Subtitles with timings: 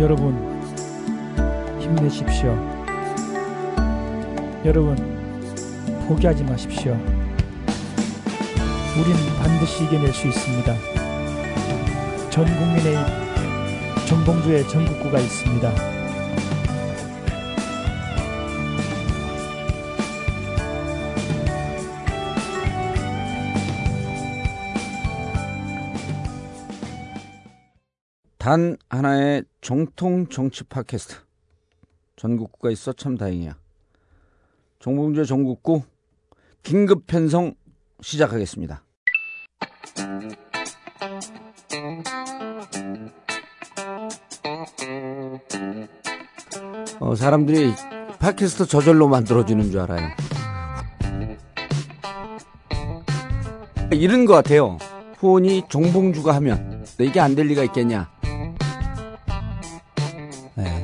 [0.00, 0.34] 여러분
[1.78, 2.56] 힘내십시오.
[4.64, 4.96] 여러분
[6.08, 6.92] 포기하지 마십시오.
[8.98, 10.74] 우린 반드시 이겨낼 수 있습니다.
[12.30, 12.96] 전 국민의
[14.08, 15.99] 정봉주의 전국구가 있습니다.
[28.50, 31.14] 단 하나의 정통 정치 팟캐스트.
[32.16, 33.56] 전국구가 있어 참 다행이야.
[34.80, 35.84] 정봉주의 전국구
[36.64, 37.54] 긴급 편성
[38.00, 38.82] 시작하겠습니다.
[46.98, 47.72] 어, 사람들이
[48.18, 50.08] 팟캐스트 저절로 만들어지는 줄 알아요.
[53.92, 54.76] 이런 것 같아요.
[55.18, 58.19] 후원이 정봉주가 하면 이게 안 될 리가 있겠냐.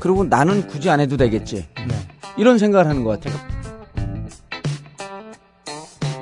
[0.06, 0.12] 네.
[0.12, 1.66] 그리고 나는 굳이 안 해도 되겠지.
[1.88, 1.94] 네.
[2.36, 3.38] 이런 생각을 하는 것 같아요.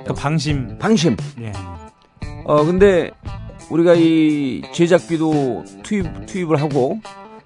[0.06, 0.78] 그 방심.
[0.78, 1.16] 방심.
[1.40, 1.52] 예.
[2.46, 3.10] 어 근데
[3.70, 6.98] 우리가 이 제작비도 투입 투입을 하고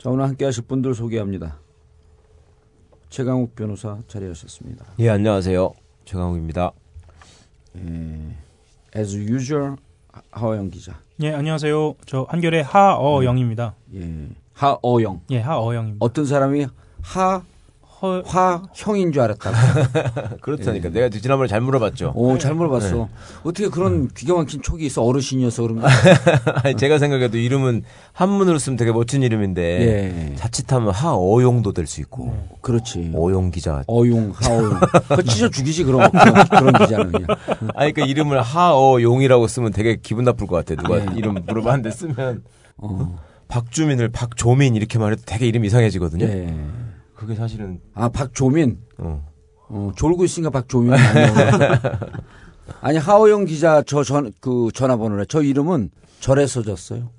[0.00, 1.58] 자 오늘 함께 하실 분들 소개합니다.
[3.10, 4.86] 최강욱 변호사 자리하셨습니다.
[4.98, 5.74] 예, 안녕하세요.
[6.06, 6.72] 최강욱입니다.
[8.96, 9.76] As usual
[10.30, 10.98] 하호영 기자.
[11.22, 11.96] 예, 안녕하세요.
[12.06, 13.74] 저 한결의 하어영입니다.
[13.94, 14.28] 예.
[14.54, 15.20] 하어영.
[15.32, 16.02] 예, 하어영입니다.
[16.02, 16.66] 어떤 사람이
[17.02, 17.42] 하
[18.02, 19.50] 허, 화형인 줄 알았다.
[20.40, 20.88] 그렇다니까.
[20.88, 22.12] 내가 지난번에 잘 물어봤죠.
[22.14, 23.08] 오, 잘 물어봤어.
[23.44, 25.02] 어떻게 그런 기가 막힌 촉이 있어?
[25.02, 25.88] 어르신이어서 그런가?
[26.64, 29.62] 아니, 제가 생각해도 이름은 한문으로 쓰면 되게 멋진 이름인데
[30.32, 30.34] 예.
[30.36, 33.12] 자칫하면 하어용도 될 수 있고 그렇지.
[33.16, 33.82] 어용 기자.
[33.86, 34.78] 어용, 하어용.
[35.16, 37.26] 그 찢어 죽이지, 그런, 그런, 그런 기자는 그냥.
[37.74, 40.80] 아니 그러니까 이름을 하어용이라고 쓰면 되게 기분 나쁠 것 같아.
[40.80, 41.06] 누가 예.
[41.18, 42.44] 이름 물어봤는데 쓰면
[42.78, 43.18] 어.
[43.48, 46.24] 박주민을 박조민 이렇게 말해도 되게 이름 이상해지거든요.
[46.26, 46.54] 예.
[47.30, 48.78] 그게 사실은 아, 박조민.
[48.98, 49.24] 어.
[49.68, 50.50] 어, 졸고 있으니까
[50.92, 51.32] 아니에요.
[52.82, 55.26] 아니, 하어영 기자 저 전, 그 전화번호래.
[55.28, 57.10] 저 이름은 절에서 졌어요.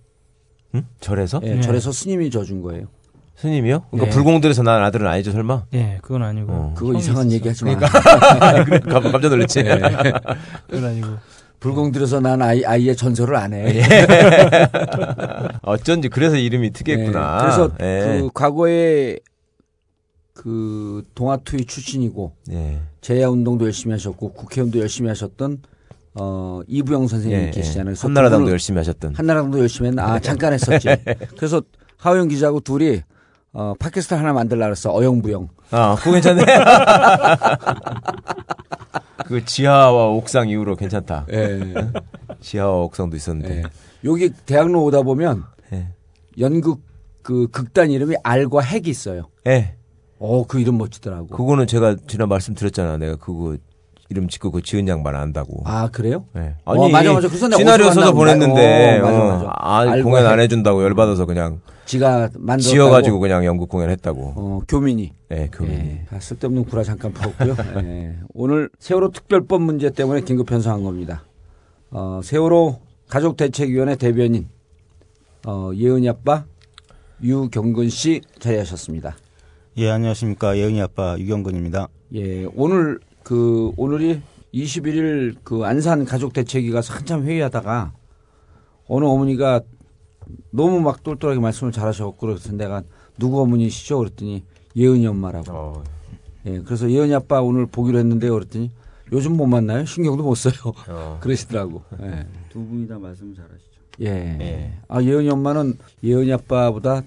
[0.75, 0.85] 응?
[0.99, 1.39] 절에서?
[1.45, 1.61] 예, 예.
[1.61, 2.87] 절에서 스님이 져준 거예요.
[3.35, 3.85] 스님이요?
[3.89, 4.15] 그러니까 예.
[4.15, 5.63] 불공들에서 난 아들은 아니죠 설마?
[5.75, 6.51] 예, 그건 아니고.
[6.51, 6.73] 어.
[6.75, 7.35] 그거 이상한 있었어요.
[7.35, 7.75] 얘기 하지 마.
[8.65, 9.63] 그래, 깜- 깜짝 놀랐지.
[10.67, 11.07] 그건 아니고.
[11.61, 13.81] 불공 들여서 난 아이, 아이의 전설을 안 해.
[15.61, 17.37] 어쩐지 그래서 이름이 특이했구나.
[17.37, 18.19] 예, 그래서 예.
[18.19, 19.17] 그 과거에
[20.41, 22.81] 그 동아투이 출신이고 예.
[23.01, 25.61] 제야 운동도 열심히 하셨고 국회의원도 열심히 하셨던
[26.15, 27.85] 어 이부영 선생님이 예, 계시잖아요.
[27.85, 29.13] 그래서 한나라당도 열심히 하셨던.
[29.13, 30.13] 한나라당도 열심히 했나?
[30.13, 30.87] 아 잠깐 했었지.
[31.37, 31.61] 그래서
[31.97, 33.01] 하우영 기자하고 둘이
[33.53, 34.91] 어 팟캐스트 하나 만들라 그랬어.
[34.91, 35.47] 어영부영.
[35.69, 36.43] 아, 그거 괜찮네.
[39.27, 41.27] 그 지하와 옥상 이후로 괜찮다.
[41.31, 41.75] 예.
[42.39, 43.57] 지하와 옥상도 있었는데.
[43.57, 43.63] 예.
[44.05, 45.89] 여기 대학로 오다 보면 예.
[46.39, 46.81] 연극
[47.21, 49.29] 그 극단 이름이 알과 핵이 있어요.
[49.45, 49.75] 예.
[50.23, 51.27] 어 그 이름 멋지더라고.
[51.27, 52.97] 그거는 제가 지난 말씀드렸잖아.
[52.97, 53.57] 내가 그거
[54.09, 55.63] 이름 짓고 그 지은 양반 안다고.
[55.65, 56.25] 아 그래요?
[56.35, 56.55] 예.
[56.65, 57.27] 어, 맞아, 맞아.
[57.27, 58.13] 그래서 내가 시나리오 써서?
[58.13, 59.49] 보냈는데, 어, 맞아, 어, 맞아.
[59.55, 60.43] 아, 공연 안 해.
[60.43, 62.61] 해준다고 열받아서 그냥 지가 만들었다고.
[62.61, 64.33] 지어가지고 그냥 연극 공연 했다고.
[64.35, 65.13] 어 교민이.
[65.31, 65.77] 예, 교민이.
[65.79, 67.55] 예, 아, 쓸데없는 구라 잠깐 풀었고요.
[67.83, 71.23] 예, 오늘 세월호 특별법 문제 때문에 긴급 편성한 겁니다.
[71.89, 72.79] 어, 세월호
[73.09, 74.47] 가족 대책위원회 대변인
[75.47, 76.45] 어, 예은이 아빠
[77.23, 79.15] 유경근 씨 자리하셨습니다.
[79.77, 80.57] 예, 안녕하십니까.
[80.57, 81.87] 예은이 아빠 유경근입니다.
[82.15, 84.21] 예, 오늘 그 오늘이
[84.53, 87.93] 21일 그 안산 가족 대책위 가서 한참 회의하다가
[88.87, 89.61] 어느 어머니가
[90.49, 92.83] 너무 막 똘똘하게 말씀을 잘하셔갖고 그래서 내가
[93.17, 93.97] 누구 어머니시죠?
[93.99, 94.43] 그랬더니
[94.75, 95.51] 예은이 엄마라고.
[95.51, 95.83] 어,
[96.47, 98.33] 예, 그래서 예은이 아빠 오늘 보기로 했는데요.
[98.33, 98.71] 그랬더니
[99.13, 99.85] 요즘 못 만나요?
[99.85, 100.53] 신경도 못 써요.
[100.89, 101.17] 어.
[101.23, 101.81] 그러시더라고.
[102.01, 102.25] 예.
[102.49, 103.71] 두 분이 다 말씀 잘하시죠.
[104.01, 104.37] 예.
[104.41, 104.73] 예.
[104.89, 107.03] 아, 예은이 엄마는 예은이 아빠보다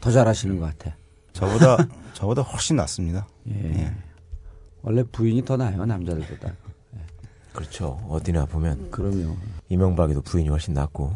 [0.00, 0.97] 더 잘하시는 것 같아.
[1.38, 1.76] 저보다
[2.14, 3.26] 저보다 훨씬 낫습니다.
[3.48, 3.80] 예.
[3.80, 3.92] 예.
[4.82, 6.48] 원래 부인이 더 나아요, 남자들보다.
[6.48, 6.98] 예.
[7.52, 8.00] 그렇죠.
[8.08, 9.36] 어디나 보면 그럼요.
[9.68, 11.12] 이명박이도 부인이 훨씬 낫고.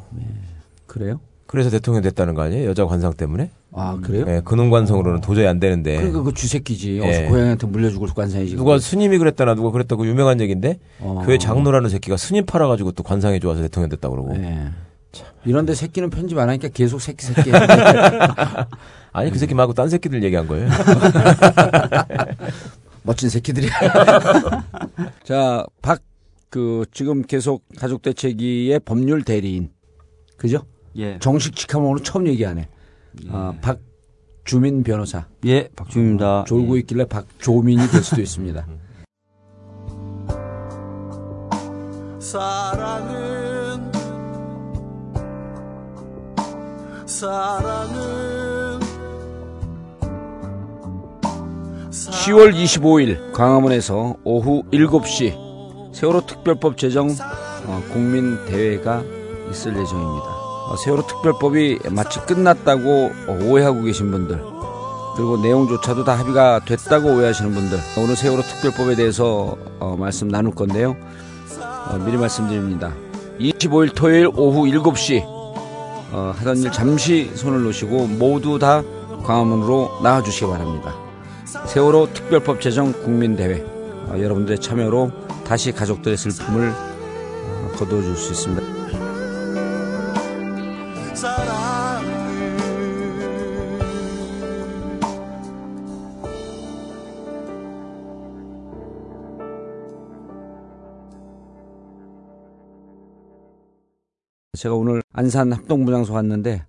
[0.86, 1.20] 그래요?
[1.46, 2.68] 그래서 대통령 됐다는 거 아니에요?
[2.70, 3.50] 여자 관상 때문에?
[3.72, 4.24] 아 그래요?
[4.28, 5.96] 예, 근원 관성으로는 도저히 안 되는데.
[5.96, 7.00] 그러니까 그 주새끼지.
[7.02, 7.26] 예.
[7.28, 8.56] 고양이한테 물려주고 관상이지.
[8.56, 11.22] 누가 스님이 그랬다나 누가 그랬다고 유명한 얘기인데 어.
[11.26, 14.34] 교회 장로라는 새끼가 스님 팔아가지고 또 관상이 좋아서 대통령 됐다 그러고.
[15.18, 15.24] 예.
[15.44, 17.50] 이런데 새끼는 편집 안 하니까 계속 새끼 새끼.
[19.12, 20.68] 아니 그 새끼 말고 딴 새끼들 얘기한 거예요.
[23.02, 23.70] 멋진 새끼들이야.
[25.24, 26.00] 자, 박,
[26.48, 29.70] 그, 지금 계속 가족 대책위의 법률 대리인.
[30.36, 30.62] 그죠?
[30.96, 31.18] 예.
[31.18, 32.68] 정식 직함으로 처음 얘기하네.
[33.30, 35.26] 아, 박주민 변호사.
[35.46, 36.44] 예, 박주입니다.
[36.46, 38.66] 졸고 있길래 박조민이 될 수도 있습니다.
[42.20, 43.61] 사랑은
[51.90, 57.10] 10월 25일 광화문에서 오후 7시 세월호 특별법 제정
[57.66, 59.02] 어, 국민대회가
[59.50, 60.24] 있을 예정입니다.
[60.26, 64.42] 어, 세월호 특별법이 마치 끝났다고 어, 오해하고 계신 분들
[65.14, 70.96] 그리고 내용조차도 다 합의가 됐다고 오해하시는 분들 오늘 세월호 특별법에 대해서 어, 말씀 나눌 건데요.
[71.60, 72.94] 어, 미리 말씀드립니다.
[73.38, 75.41] 25일 토요일 오후 7시
[76.12, 78.82] 어, 하던 일 잠시 손을 놓으시고 모두 다
[79.24, 80.94] 광화문으로 나와주시기 바랍니다.
[81.66, 83.64] 세월호 특별법 제정 국민대회
[84.08, 85.10] 어, 여러분들의 참여로
[85.44, 88.81] 다시 가족들의 슬픔을 어, 거두어줄 수 있습니다.
[104.54, 106.66] 제가 오늘 안산 합동부장소 왔는데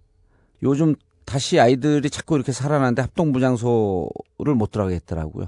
[0.63, 0.95] 요즘
[1.25, 5.47] 다시 아이들이 자꾸 이렇게 살아나는데 합동부장소를 못 들어가겠더라고요.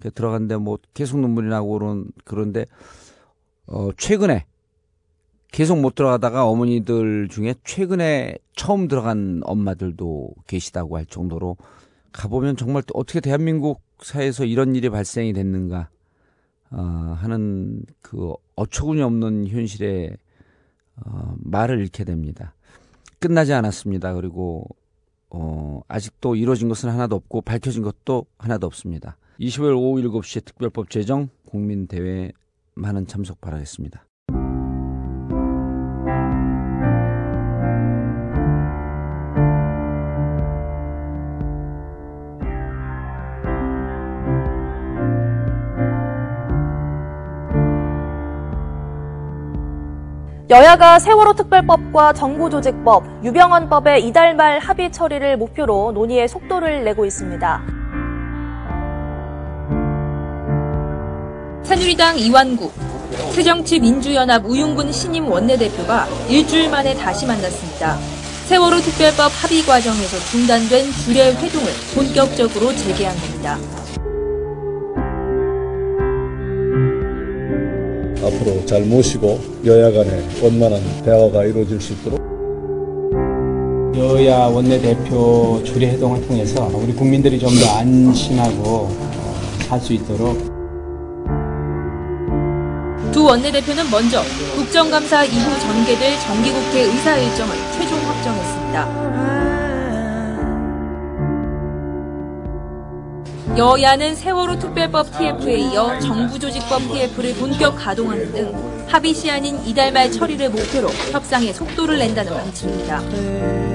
[0.00, 2.66] 그래서 들어갔는데 뭐 계속 눈물이 나고 그런 그런데
[3.66, 4.44] 어 최근에
[5.52, 11.56] 계속 못 들어가다가 어머니들 중에 최근에 처음 들어간 엄마들도 계시다고 할 정도로
[12.10, 15.90] 가보면 정말 또 어떻게 대한민국 사회에서 이런 일이 발생이 됐는가
[16.72, 20.16] 어, 하는 그 어처구니 없는 현실에
[21.06, 22.54] 어, 말을 잃게 됩니다.
[23.18, 24.14] 끝나지 않았습니다.
[24.14, 24.66] 그리고
[25.30, 29.16] 어, 아직도 이루어진 것은 하나도 없고 밝혀진 것도 하나도 없습니다.
[29.40, 32.32] 20일 오후 7시에 특별법 제정 국민대회
[32.74, 34.04] 많은 참석 바라겠습니다.
[50.52, 57.62] 여야가 세월호 특별법과 정부조직법, 유병헌법의 이달 말 합의 처리를 목표로 논의에 속도를 내고 있습니다.
[61.62, 62.70] 새누리당 이완구,
[63.32, 67.96] 새정치민주연합 우윤근 신임 원내대표가 일주일 만에 다시 만났습니다.
[68.44, 73.56] 세월호 특별법 합의 과정에서 중단된 주례 회동을 본격적으로 재개한 겁니다.
[78.24, 82.20] 앞으로 잘 모시고 여야 간에 원만한 대화가 이루어질 수 있도록
[83.96, 88.88] 여야 원내대표 주례회동을 통해서 우리 국민들이 좀 더 안심하고
[89.68, 90.36] 살 수 있도록
[93.12, 94.22] 두 원내대표는 먼저
[94.56, 99.11] 국정감사 이후 전개될 정기국회 의사 일정을 최종 확정했습니다.
[103.56, 110.48] 여야는 세월호 특별법 TF에 이어 정부조직법 TF를 본격 가동하는 등 합의 시한인 이달 말 처리를
[110.48, 113.71] 목표로 협상에 속도를 낸다는 방침입니다.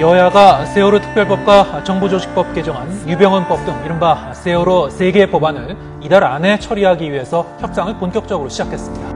[0.00, 7.46] 여야가 세월호 특별법과 정부조직법 개정안, 유병헌법 등 이른바 세월호 세개 법안을 이달 안에 처리하기 위해서
[7.60, 9.14] 협상을 본격적으로 시작했습니다.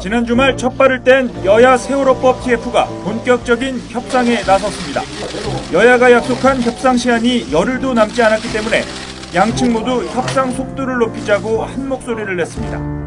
[0.00, 5.00] 지난 주말 첫 발을 뗀 여야 세월호법 TF가 본격적인 협상에 나섰습니다.
[5.72, 8.82] 여야가 약속한 협상 시한이 열흘도 남지 않았기 때문에
[9.34, 13.03] 양측 모두 협상 속도를 높이자고 한 목소리를 냈습니다.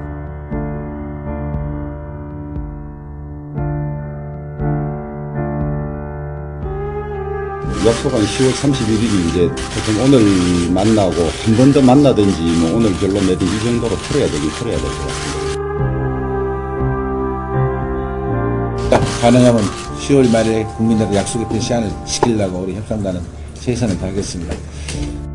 [7.87, 11.13] 약속한 10월 31일이 이제 보통 오늘 만나고
[11.45, 15.07] 한 번 더 만나든지 뭐 오늘 결론 내든 이 정도로 풀어야 되긴 풀어야 될 것
[15.07, 15.47] 같습니다.
[19.21, 19.61] 가능하면
[19.99, 23.21] 10월 말에 국민들의 약속했던 시한을 지키려고 우리 협상단은
[23.55, 25.26] 최선을 다하겠습니다.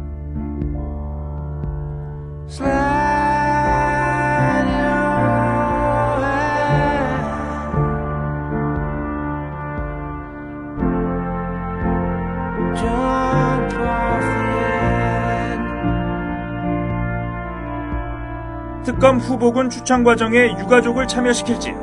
[19.12, 21.74] 특검 후보군 추천 과정에 유가족을 참여시킬지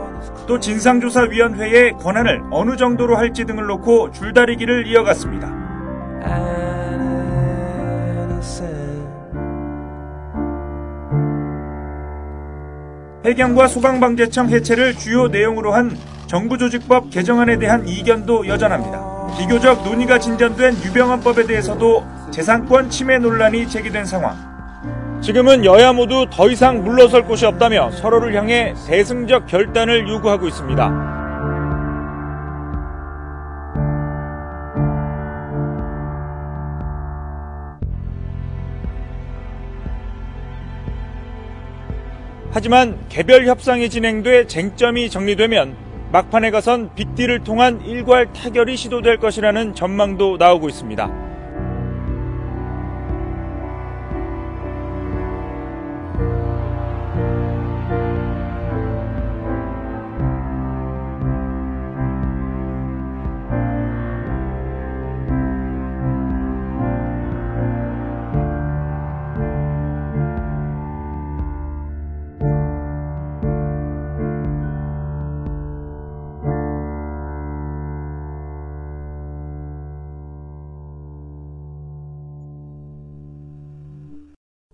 [0.47, 5.47] 또 진상조사위원회의 권한을 어느 정도로 할지 등을 놓고 줄다리기를 이어갔습니다.
[13.25, 15.95] 해경과 소방방재청 해체를 주요 내용으로 한
[16.25, 19.37] 정부조직법 개정안에 대한 이견도 여전합니다.
[19.37, 24.48] 비교적 논의가 진전된 유병헌법에 대해서도 재산권 침해 논란이 제기된 상황.
[25.21, 31.17] 지금은 여야 모두 더 이상 물러설 곳이 없다며 서로를 향해 대승적 결단을 요구하고 있습니다.
[42.51, 45.75] 하지만 개별 협상이 진행돼 쟁점이 정리되면
[46.11, 51.28] 막판에 가선 빅딜을 통한 일괄 타결이 시도될 것이라는 전망도 나오고 있습니다.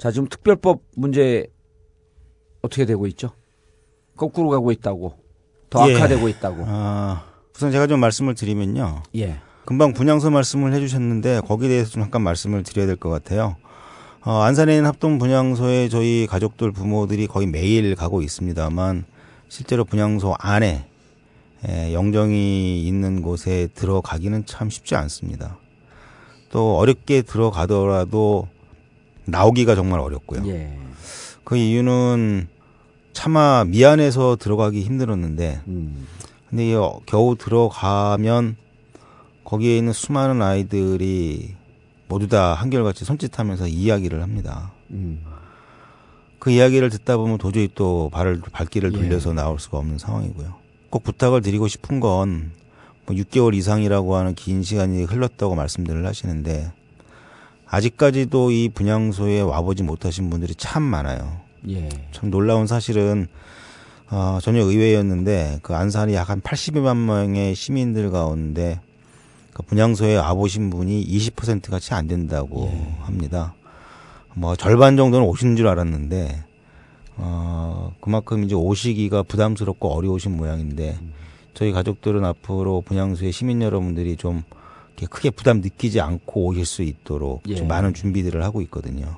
[0.06, 1.48] 자, 지금 특별법 문제
[2.62, 3.32] 어떻게 되고 있죠?
[4.16, 5.16] 거꾸로 가고 있다고.
[5.72, 5.96] 더 예.
[5.96, 6.64] 악화되고 있다고.
[6.68, 7.24] 아,
[7.56, 9.02] 우선 제가 좀 말씀을 드리면요.
[9.16, 9.40] 예.
[9.66, 13.56] 금방 분양소 말씀을 해주셨는데 거기에 대해서 좀 잠깐 말씀을 드려야 될 것 같아요.
[14.24, 19.06] 어, 안산에 있는 합동 분양소에 저희 가족들 부모들이 거의 매일 가고 있습니다만
[19.50, 20.88] 실제로 분양소 안에
[21.68, 25.58] 에, 영정이 있는 곳에 들어가기는 참 쉽지 않습니다.
[26.52, 28.50] 또 어렵게 들어가더라도
[29.26, 30.48] 나오기가 정말 어렵고요.
[30.48, 30.78] 예.
[31.44, 32.48] 그 이유는
[33.14, 36.08] 차마 미안해서 들어가기 힘들었는데, 음.
[36.50, 38.56] 근데 이 겨우 들어가면
[39.44, 41.56] 거기에 있는 수많은 아이들이
[42.08, 44.72] 모두 다 한결같이 손짓하면서 이야기를 합니다.
[44.92, 45.24] 음.
[46.40, 48.98] 그 이야기를 듣다 보면 도저히 또 발을 발길을 예.
[48.98, 50.54] 돌려서 나올 수가 없는 상황이고요.
[50.90, 52.46] 꼭 부탁을 드리고 싶은 건뭐
[53.10, 56.72] 6개월 이상이라고 하는 긴 시간이 흘렀다고 말씀들을 하시는데
[57.76, 61.42] 아직까지도 이 분양소에 와보지 못하신 분들이 참 많아요.
[61.70, 61.90] 예.
[62.14, 63.28] 참 놀라운 사실은
[64.10, 68.80] 어, 전혀 의외였는데 그 안산이 약 한 80여만 명의 시민들 가운데
[69.54, 73.54] 그 분양소에 와보신 분이 20% 같이 안 된다고 합니다.
[74.36, 76.44] 뭐 절반 정도는 오신 줄 알았는데
[77.18, 80.98] 어, 그만큼 이제 오시기가 부담스럽고 어려우신 모양인데
[81.54, 84.44] 저희 가족들은 앞으로 분양소의 시민 여러분들이 좀
[85.04, 87.56] 크게 부담 느끼지 않고 오실 수 있도록 예.
[87.56, 89.14] 좀 많은 준비들을 하고 있거든요.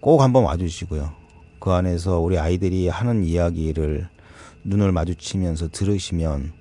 [0.00, 1.12] 꼭 한번 와주시고요.
[1.58, 4.08] 그 안에서 우리 아이들이 하는 이야기를
[4.64, 6.52] 눈을 마주치면서 들으시면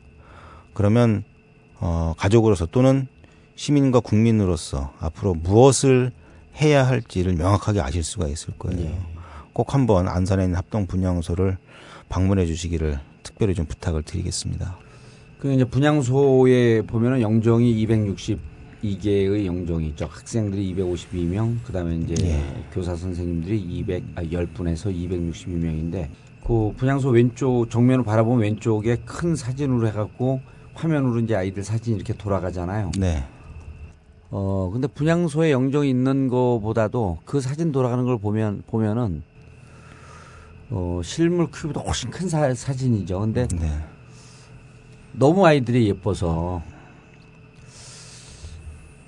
[0.73, 1.23] 그러면
[1.79, 3.07] 어, 가족으로서 또는
[3.55, 6.11] 시민과 국민으로서 앞으로 무엇을
[6.61, 8.91] 해야 할지를 명확하게 아실 수가 있을 거예요.
[9.53, 11.57] 꼭 한번 안산에 있는 합동 분양소를
[12.09, 14.77] 방문해 주시기를 특별히 좀 부탁을 드리겠습니다.
[15.43, 20.05] 그 이제 분양소에 보면은 영정이 262개의 영정이 있죠.
[20.05, 22.41] 학생들이 252명, 그다음에 이제 예.
[22.71, 26.07] 교사 선생님들이 200 아, 10분에서 262명인데
[26.47, 30.39] 그 분양소 왼쪽 정면을 바라보면 왼쪽에 큰 사진으로 해갖고
[30.75, 32.91] 화면으로 이제 아이들 사진 이렇게 돌아가잖아요.
[32.97, 33.25] 네.
[34.29, 39.23] 어 근데 분양소에 영정이 있는 거보다도 그 사진 돌아가는 걸 보면 보면은
[40.69, 43.19] 어 실물 크기보다 훨씬 큰 사, 사진이죠.
[43.19, 43.67] 근데 네.
[45.13, 46.61] 너무 아이들이 예뻐서.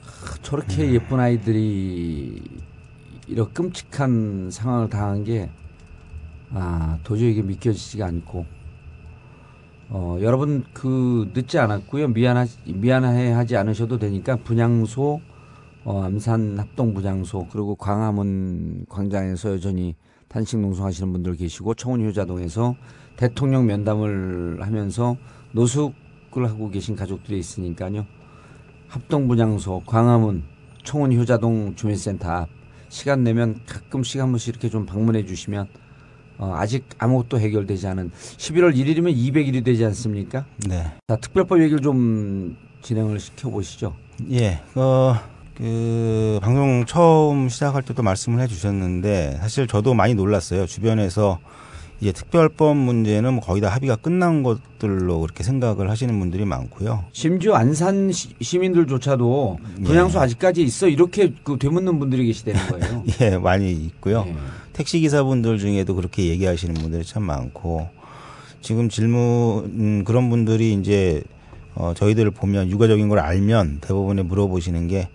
[0.03, 2.41] 하, 저렇게 예쁜 아이들이
[3.27, 5.49] 이렇게 끔찍한 상황을 당한 게
[6.51, 8.45] 아, 도저히 이게 믿겨지지가 않고.
[9.89, 12.09] 어, 여러분 그 늦지 않았고요.
[12.09, 15.21] 미안하 미안해 하지 않으셔도 되니까 분양소
[15.83, 19.95] 어, 암산 합동 분양소 그리고 광화문 광장에서 여전히
[20.27, 22.75] 단식 농성하시는 분들 계시고 청운 효자동에서
[23.15, 25.17] 대통령 면담을 하면서
[25.55, 28.05] 노숙을 하고 계신 가족들이 있으니까요.
[28.89, 30.43] 합동 분양소 광화문
[30.83, 32.49] 청운 효자동 주민센터 앞
[32.89, 35.67] 시간 내면 가끔씩 한 번씩 이렇게 좀 방문해 주시면
[36.37, 40.45] 어, 아직 아무것도 해결되지 않은 11월 1일이면 200일이 되지 않습니까?
[40.67, 40.91] 네.
[41.07, 43.95] 자, 특별법 얘기를 좀 진행을 시켜 보시죠.
[44.31, 45.15] 예, 어,
[45.55, 50.65] 그 방송 처음 시작할 때도 말씀을 해 주셨는데 사실 저도 많이 놀랐어요.
[50.65, 51.39] 주변에서
[52.01, 57.05] 이제 특별법 문제는 뭐 거의 다 합의가 끝난 것들로 그렇게 생각을 하시는 분들이 많고요.
[57.13, 59.83] 심지어 안산 시, 시민들조차도 예.
[59.83, 63.03] 분양소 아직까지 있어 이렇게 그 되묻는 분들이 계시다는 거예요.
[63.21, 64.25] 예, 많이 있고요.
[64.27, 64.35] 예.
[64.73, 67.87] 택시 기사분들 중에도 그렇게 얘기하시는 분들이 참 많고
[68.61, 71.23] 지금 질문 음, 그런 분들이 이제
[71.75, 75.07] 어, 저희들을 보면 육아적인 걸 알면 대부분에 물어보시는 게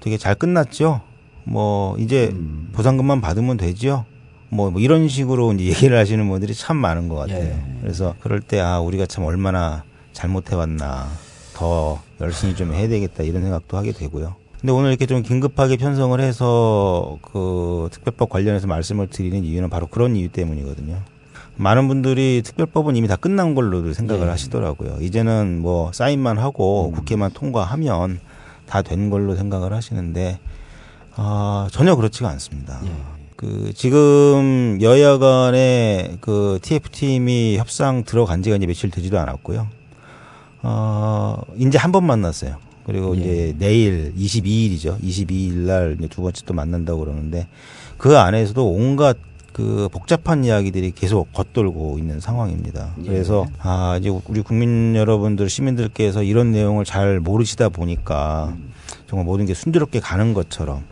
[0.00, 1.00] 되게 잘 끝났죠.
[1.44, 2.68] 뭐 이제 음.
[2.72, 4.04] 보상금만 받으면 되죠.
[4.52, 7.42] 뭐, 뭐 이런 식으로 이제 얘기를 하시는 분들이 참 많은 것 같아요.
[7.44, 7.56] 예.
[7.80, 9.82] 그래서 그럴 때 아 우리가 참 얼마나
[10.12, 11.08] 잘못해왔나
[11.54, 14.34] 더 열심히 좀 해야 되겠다 이런 생각도 하게 되고요.
[14.60, 20.14] 근데 오늘 이렇게 좀 긴급하게 편성을 해서 그 특별법 관련해서 말씀을 드리는 이유는 바로 그런
[20.16, 20.98] 이유 때문이거든요.
[21.56, 24.30] 많은 분들이 특별법은 이미 다 끝난 걸로들 생각을 예.
[24.30, 24.98] 하시더라고요.
[25.00, 28.20] 이제는 뭐 사인만 하고 국회만 통과하면
[28.66, 30.38] 다 된 걸로 생각을 하시는데
[31.16, 32.80] 아 전혀 그렇지가 않습니다.
[33.42, 39.66] 그 지금 여야 간의 그 TF 팀이 협상 들어간 지가 이제 며칠 되지도 않았고요.
[40.62, 42.58] 어 이제 한 번 만났어요.
[42.86, 45.00] 그리고 이제 내일 22일이죠.
[45.02, 47.48] 22일 날 두 번째 또 만난다고 그러는데
[47.98, 49.16] 그 안에서도 온갖
[49.52, 52.94] 그 복잡한 이야기들이 계속 겉돌고 있는 상황입니다.
[53.04, 58.56] 그래서 아 이제 우리 국민 여러분들 시민들께서 이런 내용을 잘 모르시다 보니까
[59.08, 60.84] 정말 모든 게 순조롭게 가는 것처럼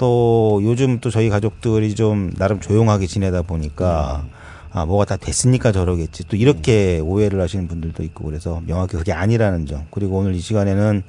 [0.00, 4.24] 또 요즘 또 저희 가족들이 좀 나름 조용하게 지내다 보니까
[4.72, 6.26] 아 뭐가 다 됐으니까 저러겠지.
[6.26, 9.86] 또 이렇게 오해를 하시는 분들도 있고 그래서 명확히 그게 아니라는 점.
[9.90, 11.02] 그리고 오늘 이 시간에는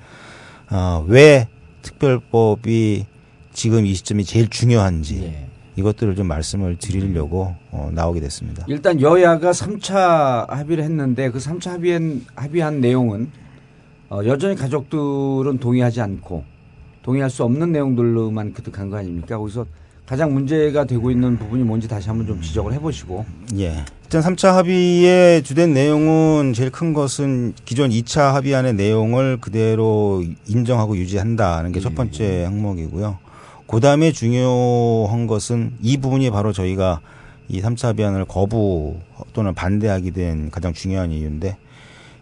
[0.67, 1.47] 아왜
[1.83, 3.05] 특별법이
[3.53, 5.37] 지금 이 시점이 제일 중요한지
[5.77, 8.65] 이것들을 좀 말씀을 드리려고 어, 나오게 됐습니다.
[8.67, 13.31] 일단 여야가 3차 합의를 했는데 그 3차 합의한, 합의한 내용은
[14.09, 16.50] 어, 여전히 가족들은 동의하지 않고
[17.03, 19.37] 동의할 수 없는 내용들로만 그득한 거 아닙니까?
[19.37, 19.65] 거기서
[20.05, 23.25] 가장 문제가 되고 있는 부분이 뭔지 다시 한번 좀 지적을 해보시고.
[23.57, 23.85] 예.
[24.03, 31.71] 일단 3차 합의의 주된 내용은 제일 큰 것은 기존 2차 합의안의 내용을 그대로 인정하고 유지한다는
[31.71, 33.19] 게 첫 번째 항목이고요.
[33.67, 36.99] 그 다음에 중요한 것은 이 부분이 바로 저희가
[37.47, 38.97] 이 3차 합의안을 거부
[39.31, 41.55] 또는 반대하게 된 가장 중요한 이유인데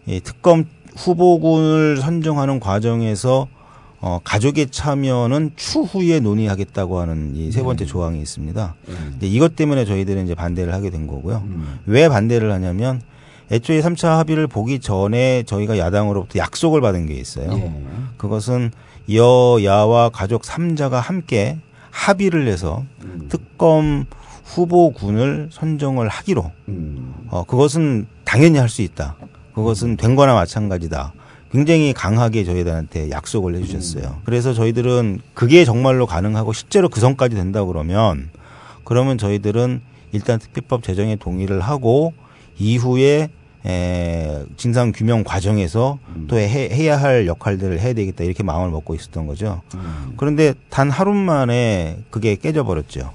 [0.06, 0.66] 이 특검
[0.96, 3.48] 후보군을 선정하는 과정에서
[4.02, 8.74] 어, 가족의 참여는 추후에 논의하겠다고 하는 이 세 번째 조항이 있습니다.
[9.18, 11.42] 이제 이것 때문에 저희들은 이제 반대를 하게 된 거고요.
[11.86, 13.02] 왜 반대를 하냐면
[13.52, 17.52] 애초에 3차 합의를 보기 전에 저희가 야당으로부터 약속을 받은 게 있어요.
[17.52, 17.72] 예.
[18.16, 18.70] 그것은
[19.12, 21.58] 여야와 가족 3자가 함께
[21.90, 22.84] 합의를 해서
[23.28, 24.06] 특검
[24.44, 26.50] 후보군을 선정을 하기로
[27.28, 29.16] 어, 그것은 당연히 할 수 있다.
[29.54, 31.12] 그것은 된 거나 마찬가지다.
[31.52, 34.18] 굉장히 강하게 저희들한테 약속을 해주셨어요.
[34.24, 38.30] 그래서 저희들은 그게 정말로 가능하고 실제로 그 선까지 된다 그러면
[38.84, 39.80] 그러면 저희들은
[40.12, 42.12] 일단 특별법 제정에 동의를 하고
[42.58, 43.30] 이후에
[43.66, 49.26] 에, 진상 규명 과정에서 또 해, 해야 할 역할들을 해야 되겠다 이렇게 마음을 먹고 있었던
[49.26, 49.60] 거죠.
[50.16, 53.12] 그런데 단 하루 만에 그게 깨져버렸죠.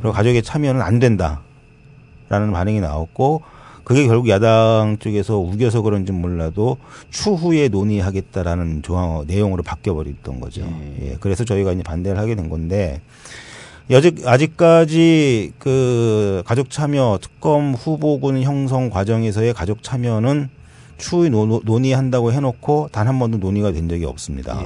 [0.00, 3.42] 그리고 가족의 참여는 안 된다라는 반응이 나왔고
[3.84, 6.76] 그게 결국 야당 쪽에서 우겨서 그런지 몰라도
[7.10, 10.62] 추후에 논의하겠다라는 조항 내용으로 바뀌어 버렸던 거죠.
[11.02, 11.16] 예.
[11.20, 13.00] 그래서 저희가 이제 반대를 하게 된 건데
[13.90, 20.48] 여직 아직까지 그 가족 참여 특검 후보군 형성 과정에서의 가족 참여는
[20.98, 24.62] 추후에 노, 논의한다고 해놓고 단 한 번도 논의가 된 적이 없습니다.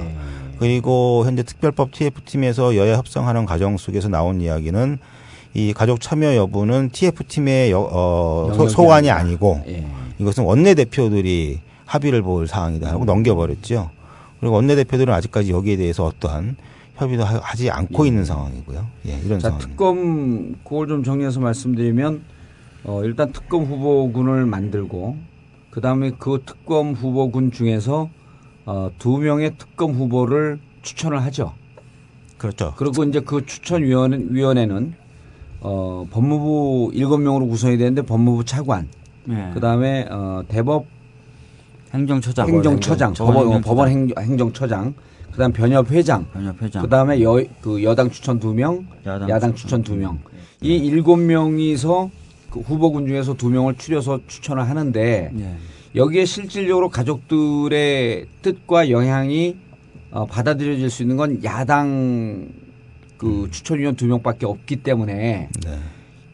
[0.59, 4.99] 그리고 현재 특별법 TF팀에서 여야 협상하는 과정 속에서 나온 이야기는
[5.57, 9.09] 이 가족 참여 여부는 TF팀의 여, 어, 소, 소관이.
[9.09, 9.83] 아니고 예.
[10.19, 13.89] 이것은 원내대표들이 합의를 볼 사항이다 하고 넘겨버렸죠.
[14.39, 16.57] 그리고 원내대표들은 아직까지 여기에 대해서 어떠한
[16.93, 18.85] 협의도 하- 하지 않고 있는 상황이고요.
[19.07, 19.59] 예, 이런 자, 상황.
[19.59, 22.21] 특검 그걸 좀 정리해서 말씀드리면
[22.83, 25.17] 어, 일단 특검 후보군을 만들고
[25.71, 28.09] 그 다음에 그 특검 후보군 중에서
[28.67, 31.53] 어, 두 명의 특검 후보를 추천을 하죠.
[32.37, 32.75] 그렇죠.
[32.77, 34.93] 그리고 이제 그 추천 위원 위원회는
[35.61, 38.87] 어, 법무부 일곱 명으로 구성이 되는데 법무부 차관,
[39.25, 39.51] 네.
[39.53, 40.85] 그 다음에 어, 대법
[41.93, 42.47] 행정처장.
[42.47, 43.61] 행정처장, 법원 법원, 행정처장.
[43.61, 44.93] 법원 행, 행정 처장,
[45.31, 46.81] 그다음 변협 회장, 변협 회장.
[46.83, 50.19] 그다음에 여, 그 여당 추천 두 명, 야당 야당, 추천 두 명.
[50.61, 52.09] 이 일곱 명이서
[52.49, 55.55] 그 후보군 중에서 두 명을 추려서 추천을 하는데 네.
[55.95, 59.57] 여기에 실질적으로 가족들의 뜻과 영향이
[60.11, 62.47] 어, 받아들여질 수 있는 건 야당
[63.17, 65.49] 그 추천위원 두 명밖에 없기 때문에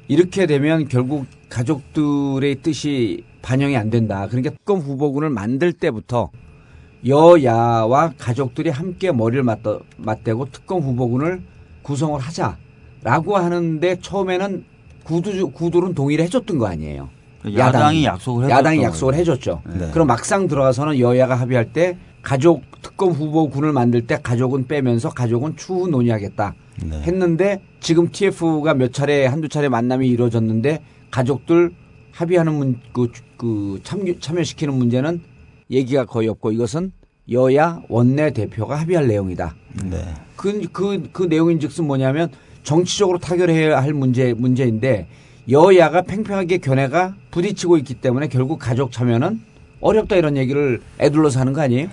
[0.07, 4.27] 이렇게 되면 결국 가족들의 뜻이 반영이 안 된다.
[4.27, 6.31] 그러니까 특검 후보군을 만들 때부터
[7.05, 11.41] 여야와 가족들이 함께 머리를 맞대, 맞대고 특검 후보군을
[11.81, 14.65] 구성을 하자라고 하는데 처음에는
[15.03, 17.09] 구두 구들은 동의를 해줬던 거 아니에요.
[17.57, 19.61] 야당이 약속을 야당이 약속을 해줬죠.
[19.65, 19.91] 네.
[19.91, 25.89] 그럼 막상 들어가서는 여야가 합의할 때 가족 특검 후보군을 만들 때 가족은 빼면서 가족은 추후
[25.89, 27.01] 논의하겠다 네.
[27.01, 30.81] 했는데 지금 TF가 몇 차례 한두 차례 만남이 이루어졌는데
[31.11, 31.71] 가족들
[32.11, 35.21] 합의하는 문, 그, 그 참여, 참여시키는 문제는
[35.69, 36.91] 얘기가 거의 없고 이것은
[37.31, 39.55] 여야 원내 대표가 합의할 내용이다.
[39.85, 40.03] 네.
[40.35, 42.29] 그, 그, 그 내용인 즉슨 뭐냐면
[42.63, 45.07] 정치적으로 타결해야 할 문제, 문제인데
[45.49, 49.41] 여야가 팽팽하게 견해가 부딪히고 있기 때문에 결국 가족 참여는
[49.81, 51.89] 어렵다 이런 얘기를 애둘러서 하는 거 아니에요?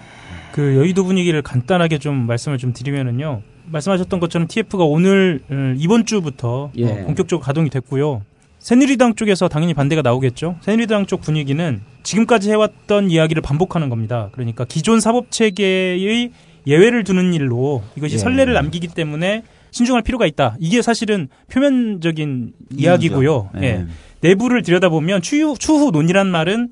[0.52, 3.42] 그 여의도 분위기를 간단하게 좀 말씀을 좀 드리면은요.
[3.66, 6.86] 말씀하셨던 것처럼 TF가 오늘 음, 이번 주부터 예.
[6.86, 8.22] 어, 본격적으로 가동이 됐고요.
[8.58, 10.56] 새누리당 쪽에서 당연히 반대가 나오겠죠.
[10.60, 14.28] 새누리당 쪽 분위기는 지금까지 해왔던 이야기를 반복하는 겁니다.
[14.32, 16.30] 그러니까 기존 사법 체계의
[16.66, 18.18] 예외를 두는 일로 이것이 예.
[18.18, 20.56] 선례를 남기기 때문에 신중할 필요가 있다.
[20.58, 23.50] 이게 사실은 표면적인 이야기고요.
[23.62, 23.62] 예.
[23.62, 23.86] 예.
[24.20, 26.68] 내부를 들여다보면 추후, 추후 논의란 말은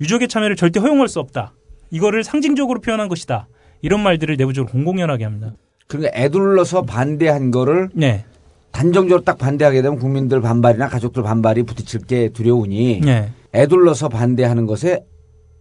[0.00, 1.54] 유족의 참여를 절대 허용할 수 없다.
[1.90, 3.48] 이거를 상징적으로 표현한 것이다.
[3.82, 5.52] 이런 말들을 내부적으로 공공연하게 합니다.
[5.86, 8.24] 그러니까 애둘러서 반대한 거를 네.
[8.70, 13.30] 단정적으로 딱 반대하게 되면 국민들 반발이나 가족들 반발이 부딪힐 게 두려우니 네.
[13.52, 15.04] 애둘러서 반대하는 것에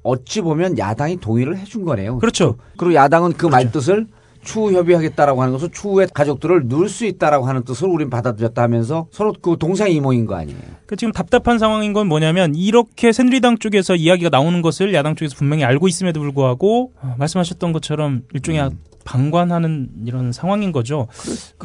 [0.04, 2.20] 어찌 보면 야당이 동의를 해준 거네요.
[2.20, 2.58] 그렇죠.
[2.78, 4.06] 그리고 야당은 그 말뜻을
[4.50, 9.32] 추후 협의하겠다라고 하는 것을 추후에 가족들을 누를 수 있다라고 하는 뜻을 우린 받아들였다 하면서 서로
[9.40, 10.60] 그 동상 이모인 거 아니에요.
[10.88, 15.64] 그 지금 답답한 상황인 건 뭐냐면 이렇게 새누리당 쪽에서 이야기가 나오는 것을 야당 쪽에서 분명히
[15.64, 18.72] 알고 있음에도 불구하고 어, 말씀하셨던 것처럼 일종의
[19.06, 21.08] 방관하는 이런 상황인 거죠.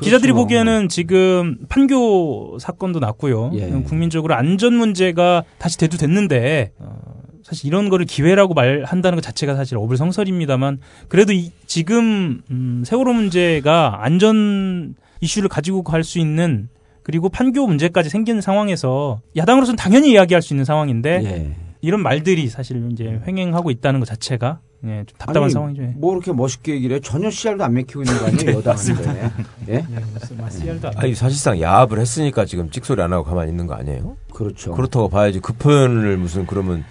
[0.00, 0.34] 기자들이 그렇죠.
[0.34, 3.50] 보기에는 지금 판교 사건도 났고요.
[3.54, 3.70] 예.
[3.70, 6.96] 국민적으로 안전 문제가 다시 대두됐는데 어,
[7.44, 10.78] 사실 이런 거를 기회라고 말한다는 것 자체가 사실 어불성설입니다만
[11.08, 16.68] 그래도 이, 지금 음, 세월호 문제가 안전 이슈를 가지고 갈 수 있는
[17.02, 21.56] 그리고 판교 문제까지 생긴 상황에서 야당으로서는 당연히 이야기할 수 있는 상황인데 예.
[21.82, 25.82] 이런 말들이 사실 이제 횡행하고 있다는 것 자체가 예, 좀 답답한 아니, 상황이죠.
[25.82, 25.86] 예.
[25.96, 27.00] 뭐 이렇게 멋있게 얘기를 해.
[27.00, 29.30] 전혀 씨알도 안 맥히고 있는 거 아니에요, 네, 여당한테.
[29.68, 29.84] 예?
[30.50, 34.16] 씨알도 안 아니 사실상 야합을 했으니까 지금 찍소리 안 하고 가만히 있는 거 아니에요?
[34.32, 34.72] 그렇죠.
[34.72, 36.84] 그렇다고 봐야지 그 표현을 무슨 그러면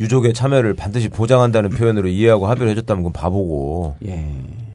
[0.00, 3.96] 유족의 참여를 반드시 보장한다는 표현으로 이해하고 합의를 해줬다면 그건 바보고.
[4.06, 4.30] 예.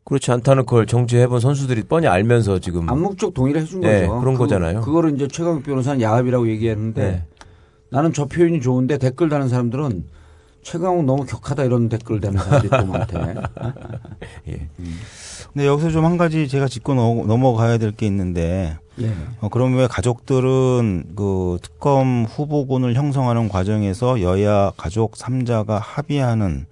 [0.05, 4.19] 그렇지 않다는 걸 정치해본 선수들이 뻔히 알면서 지금 암묵적 동의를 해준 네, 거죠.
[4.21, 4.81] 그런 그- 거잖아요.
[4.81, 7.23] 그거를 이제 최강욱 변호사는 야합이라고 얘기했는데 네.
[7.91, 10.05] 나는 저 표현이 좋은데 댓글 다는 사람들은
[10.63, 13.17] 최강욱 너무 격하다 이런 댓글 다는 사람들이 또 많대.
[14.49, 14.67] 예.
[15.53, 19.11] 근데 여기서 좀 한 가지 제가 짚고 넘어- 넘어가야 될 게 있는데 예.
[19.41, 26.65] 어, 그럼 왜 가족들은 그 특검 후보군을 형성하는 과정에서 여야 가족 3자가 합의하는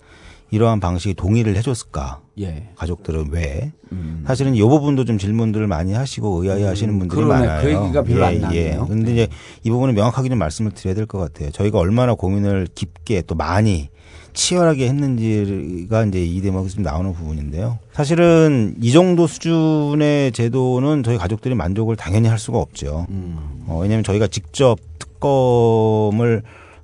[0.51, 2.21] 이러한 방식에 동의를 해줬을까?
[2.39, 2.69] 예.
[2.75, 3.73] 가족들은 왜?
[3.91, 4.23] 음.
[4.25, 7.45] 사실은 이 부분도 좀 질문들을 많이 하시고 의아해하시는 음, 분들이 그러네.
[7.47, 7.61] 많아요.
[7.61, 8.81] 그 얘기가 별로 예, 안 나왔네요.
[8.83, 8.87] 예.
[8.87, 9.27] 근데 이제
[9.63, 11.51] 이 부분은 명확하게 좀 말씀을 드려야 될 것 같아요.
[11.51, 13.89] 저희가 얼마나 고민을 깊게 또 많이
[14.37, 17.79] 치열하게 했는지가 이제 이 대목에서 좀 나오는 부분인데요.
[17.91, 23.07] 사실은 이 정도 수준의 제도는 저희 가족들이 만족을 당연히 할 수가 없죠.
[23.09, 23.63] 음.
[23.67, 26.43] 어, 왜냐하면 저희가 직접 특검을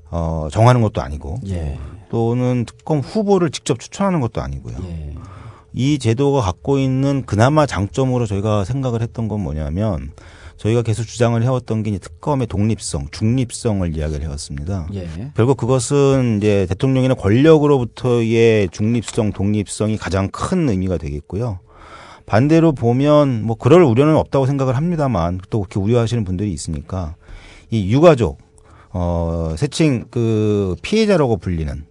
[0.10, 1.78] 어, 정하는 것도 아니고 예.
[2.10, 4.76] 또는 특검 후보를 직접 추천하는 것도 아니고요.
[4.86, 5.14] 예.
[5.74, 10.12] 이 제도가 갖고 있는 그나마 장점으로 저희가 생각을 했던 건 뭐냐면
[10.58, 14.88] 저희가 계속 주장을 해왔던 게 특검의 독립성, 중립성을 이야기를 해왔습니다.
[14.94, 15.08] 예.
[15.36, 21.60] 결국 그것은 이제 대통령이나 권력으로부터의 중립성, 독립성이 가장 큰 의미가 되겠고요.
[22.26, 27.16] 반대로 보면 뭐 그럴 우려는 없다고 생각을 합니다만 또 그렇게 우려하시는 분들이 있으니까
[27.70, 28.38] 이 유가족,
[28.92, 31.86] 어, 세칭 그 피해자라고 불리는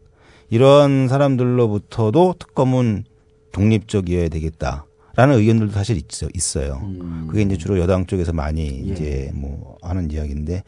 [0.51, 3.05] 이러한 사람들로부터도 특검은
[3.53, 6.81] 독립적이어야 되겠다 라는 의견들도 사실 있어, 있어요.
[6.83, 7.27] 음.
[7.29, 10.63] 그게 이제 주로 여당 쪽에서 많이 이제 뭐 하는 이야기인데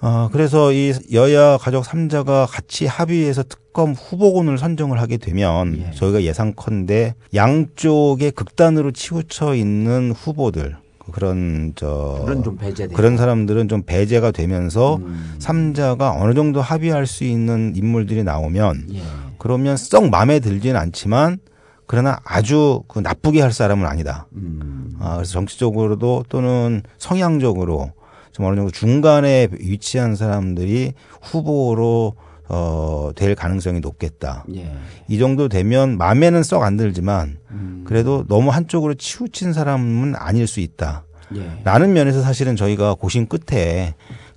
[0.00, 7.14] 어, 그래서 이 여야 가족 3자가 같이 합의해서 특검 후보군을 선정을 하게 되면 저희가 예상컨대
[7.34, 10.76] 양쪽에 극단으로 치우쳐 있는 후보들
[11.12, 12.94] 그런 저 그런 좀 배제돼.
[12.94, 15.36] 그런 사람들은 좀 배제가 되면서 음.
[15.38, 19.02] 삼자가 어느 정도 합의할 수 있는 인물들이 나오면 예.
[19.38, 21.38] 그러면 썩 마음에 들지는 않지만
[21.86, 24.26] 그러나 아주 그 나쁘게 할 사람은 아니다.
[24.34, 24.96] 음.
[25.00, 27.92] 아, 그래서 정치적으로도 또는 성향적으로
[28.32, 32.14] 좀 어느 정도 중간에 위치한 사람들이 후보로
[32.48, 34.44] 어, 될 가능성이 높겠다.
[34.54, 34.70] 예.
[35.08, 37.84] 이 정도 되면 마음에는 썩 안 들지만 음.
[37.86, 41.04] 그래도 너무 한쪽으로 치우친 사람은 아닐 수 있다.
[41.36, 41.60] 예.
[41.64, 43.94] 라는 면에서 사실은 저희가 고심 끝에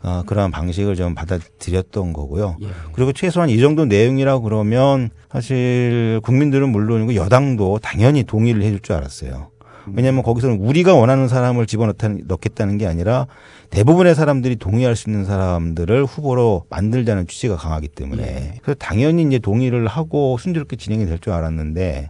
[0.08, 2.56] 어, 그런 방식을 좀 받아들였던 거고요.
[2.94, 9.50] 그리고 최소한 이 정도 내용이라 그러면 사실 국민들은 물론이고 여당도 당연히 동의를 해줄 줄 알았어요.
[9.94, 13.28] 왜냐하면 거기서는 우리가 원하는 사람을 집어넣겠다는 게 아니라
[13.70, 19.88] 대부분의 사람들이 동의할 수 있는 사람들을 후보로 만들자는 취지가 강하기 때문에 그래서 당연히 이제 동의를
[19.88, 22.10] 하고 순조롭게 진행이 될 줄 알았는데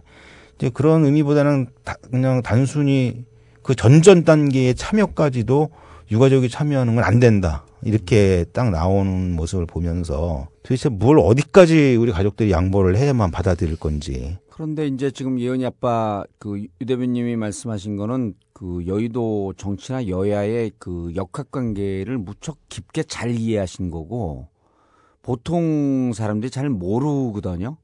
[0.56, 3.24] 이제 그런 의미보다는 다- 그냥 단순히
[3.62, 5.70] 그 전전 단계의 참여까지도
[6.10, 7.64] 유가족이 참여하는 건 안 된다.
[7.82, 14.36] 이렇게 딱 나오는 모습을 보면서 도대체 뭘 어디까지 우리 가족들이 양보를 해야만 받아들일 건지.
[14.50, 21.12] 그런데 이제 지금 예은이 아빠 그 유 대표님이 말씀하신 거는 그 여의도 정치나 여야의 그
[21.14, 24.48] 역학 관계를 무척 깊게 잘 이해하신 거고
[25.22, 27.76] 보통 사람들이 잘 모르거든요.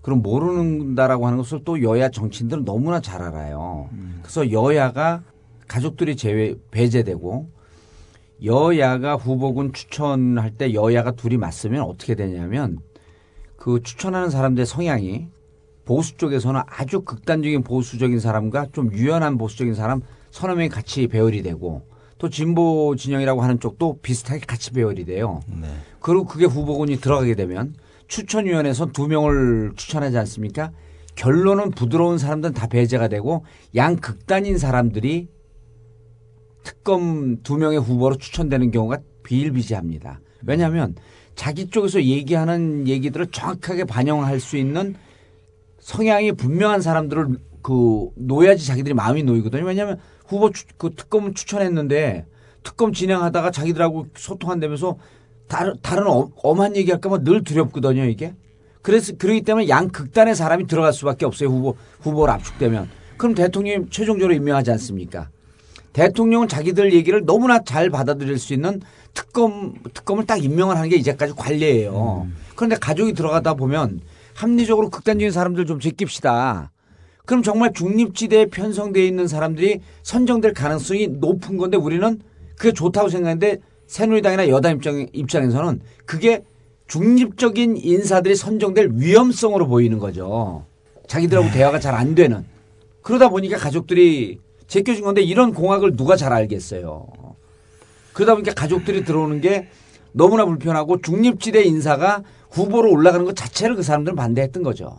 [0.00, 3.88] 그럼 모르는다라고 하는 것을 또 여야 정치인들은 너무나 잘 알아요.
[4.22, 5.22] 그래서 여야가
[5.68, 7.50] 가족들이 제외 배제되고
[8.44, 12.78] 여야가 후보군 추천할 때 여야가 둘이 맞으면 어떻게 되냐면
[13.56, 15.28] 그 추천하는 사람들의 성향이
[15.84, 20.00] 보수 쪽에서는 아주 극단적인 보수적인 사람과 좀 유연한 보수적인 사람
[20.30, 21.82] 서너 명이 같이 배열이 되고
[22.18, 25.40] 또 진보 진영이라고 하는 쪽도 비슷하게 같이 배열이 돼요.
[26.00, 27.74] 그리고 그게 후보군이 들어가게 되면
[28.06, 30.70] 추천위원회에서 두 명을 추천하지 않습니까?
[31.14, 35.28] 결론은 부드러운 사람들은 다 배제가 되고 양 극단인 사람들이
[36.62, 40.20] 특검 두 명의 후보로 추천되는 경우가 비일비재합니다.
[40.44, 40.94] 왜냐하면
[41.34, 44.94] 자기 쪽에서 얘기하는 얘기들을 정확하게 반영할 수 있는
[45.78, 49.64] 성향이 분명한 사람들을 그 놓아야지 자기들이 마음이 놓이거든요.
[49.64, 52.26] 왜냐하면 후보 추, 그 특검을 추천했는데
[52.62, 54.98] 특검 진행하다가 자기들하고 소통 한다면서
[55.48, 58.04] 다른 다른 어- 엄한 얘기할까봐 늘 두렵거든요.
[58.04, 58.34] 이게.
[58.82, 61.50] 그래서 그러기 때문에 양 극단의 사람이 들어갈 수밖에 없어요.
[61.50, 62.88] 후보 후보를 압축되면.
[63.16, 65.30] 그럼 대통령이 최종적으로 임명하지 않습니까?
[65.92, 68.80] 대통령은 자기들 얘기를 너무나 잘 받아들일 수 있는
[69.14, 72.26] 특검 특검을 딱 임명을 하는 게 이제까지 관례예요.
[72.54, 74.00] 그런데 가족이 들어가다 보면
[74.34, 76.70] 합리적으로 극단적인 사람들 좀 제낍시다.
[77.26, 82.20] 그럼 정말 중립지대에 편성되어 있는 사람들이 선정될 가능성이 높은 건데 우리는
[82.56, 86.42] 그게 좋다고 생각하는데 새누리당이나 여당 입장, 입장에서는 그게
[86.88, 90.64] 중립적인 인사들이 선정될 위험성으로 보이는 거죠.
[91.06, 92.44] 자기들하고 대화가 잘 안 되는.
[93.02, 94.38] 그러다 보니까 가족들이
[94.72, 97.06] 제껴진 건데 이런 공학을 누가 잘 알겠어요.
[98.14, 99.68] 그러다 보니까 가족들이 들어오는 게
[100.12, 104.96] 너무나 불편하고 중립지대 인사가 후보로 올라가는 것 자체를 그 사람들은 반대했던 거죠.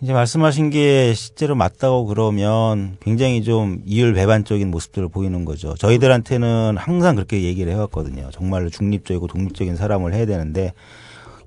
[0.00, 5.74] 이제 말씀하신 게 실제로 맞다고 그러면 굉장히 좀 이율배반적인 모습들을 보이는 거죠.
[5.74, 8.30] 저희들한테는 항상 그렇게 얘기를 해왔거든요.
[8.32, 10.72] 정말로 중립적이고 독립적인 사람을 해야 되는데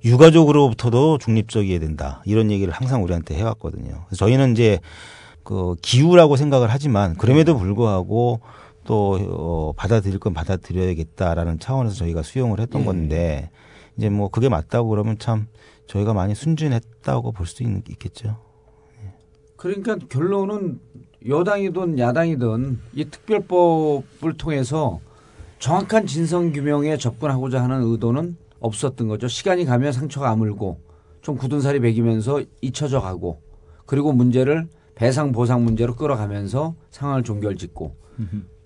[0.04, 2.22] 유가족으로부터도 중립적이어야 된다.
[2.24, 4.04] 이런 얘기를 항상 우리한테 해왔거든요.
[4.06, 4.78] 그래서 저희는 이제
[5.44, 8.40] 그 기우라고 생각을 하지만 그럼에도 불구하고
[8.84, 12.84] 또 어, 받아들일 건 받아들여야겠다라는 차원에서 저희가 수용을 했던 예.
[12.84, 13.50] 건데
[13.96, 15.46] 이제 뭐 그게 맞다고 그러면 참
[15.86, 18.38] 저희가 많이 순진했다고 볼 수 있겠죠.
[19.56, 20.80] 그러니까 결론은
[21.26, 25.00] 여당이든 야당이든 이 특별법을 통해서
[25.58, 29.28] 정확한 진상 규명에 접근하고자 하는 의도는 없었던 거죠.
[29.28, 30.80] 시간이 가면 상처가 아물고
[31.22, 33.40] 좀 굳은 살이 배기면서 잊혀져 가고
[33.86, 37.96] 그리고 문제를 배상 보상 문제로 끌어가면서 상황을 종결짓고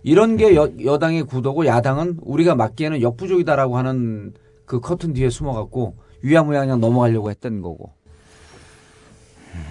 [0.02, 4.32] 이런 게 여, 여당의 구도고 야당은 우리가 맞기에는 역부족이다라고 하는
[4.64, 7.92] 그 커튼 뒤에 숨어갖고 유야무야 그냥 넘어가려고 했던 거고.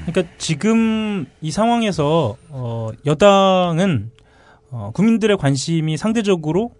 [0.05, 4.11] 그러니까 지금 이 상황에서 어, 여당은
[4.71, 6.71] 어, 국민들의 관심이 상대적으로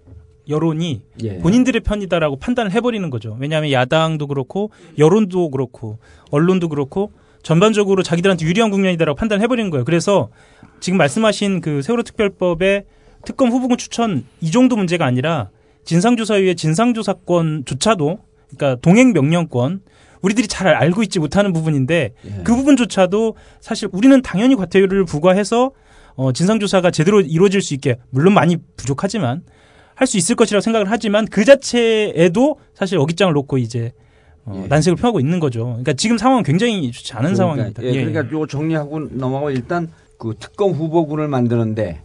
[0.50, 1.38] 여론이 예.
[1.40, 3.38] 본인들의 편이다라고 판단을 해버리는 거죠.
[3.40, 6.00] 왜냐하면 야당도 그렇고 여론도 그렇고
[6.32, 7.12] 언론도 그렇고
[7.44, 9.86] 전반적으로 자기들한테 유리한 국면이다라고 판단을 해버리는 거예요.
[9.86, 10.30] 그래서
[10.80, 12.86] 지금 말씀하신 그 세월호 특별법의
[13.26, 15.50] 특검 후보군 추천 이 정도 문제가 아니라
[15.86, 18.20] 진상조사위의 진상조사권조차도
[18.50, 19.82] 그러니까 동행 명령권
[20.22, 22.42] 우리들이 잘 알고 있지 못하는 부분인데 예.
[22.44, 25.72] 그 부분조차도 사실 우리는 당연히 과태료를 부과해서
[26.16, 29.44] 어, 진상조사가 제대로 이루어질 수 있게 물론 많이 부족하지만
[29.98, 33.94] 할 수 있을 것이라고 생각을 하지만 그 자체에도 사실 어깃장을 놓고 이제
[34.48, 35.66] 어, 난색을 표하고 있는 거죠.
[35.66, 37.84] 그러니까 지금 상황은 굉장히 좋지 않은 상황입니다.
[37.84, 42.02] 예, 그러니까 요거 정리하고 넘어가고 일단 그 특검 후보군을 만드는데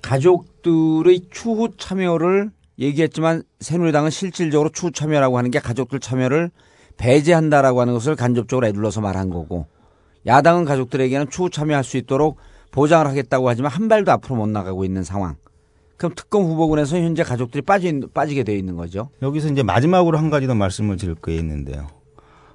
[0.00, 6.50] 가족들의 추후 참여를 얘기했지만 새누리당은 실질적으로 추후 참여라고 하는 게 가족들 참여를
[6.96, 9.66] 배제한다라고 하는 것을 간접적으로 애둘러서 말한 거고
[10.26, 12.38] 야당은 가족들에게는 추후 참여할 수 있도록
[12.70, 15.34] 보장을 하겠다고 하지만 한 발도 앞으로 못 나가고 있는 상황.
[15.98, 19.10] 그럼 특검 후보군에서 현재 가족들이 빠지, 빠지게 되어 있는 거죠.
[19.20, 21.88] 여기서 이제 마지막으로 한 가지 더 말씀을 드릴 게 있는데요.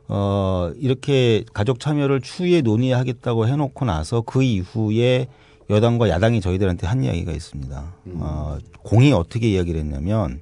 [0.07, 5.27] 어, 이렇게 가족 참여를 추후에 논의하겠다고 해놓고 나서 그 이후에
[5.69, 7.93] 여당과 야당이 저희들한테 한 이야기가 있습니다.
[8.15, 10.41] 어, 공이 어떻게 이야기를 했냐면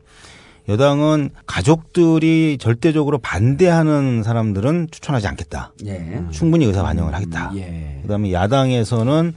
[0.69, 5.73] 여당은 가족들이 절대적으로 반대하는 사람들은 추천하지 않겠다.
[5.87, 6.23] 예.
[6.31, 7.51] 충분히 의사 반영을 하겠다.
[7.55, 7.99] 예.
[8.03, 9.33] 그다음에 야당에서는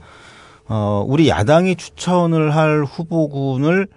[0.67, 3.87] 어 우리 야당이 추천을 할 후보군을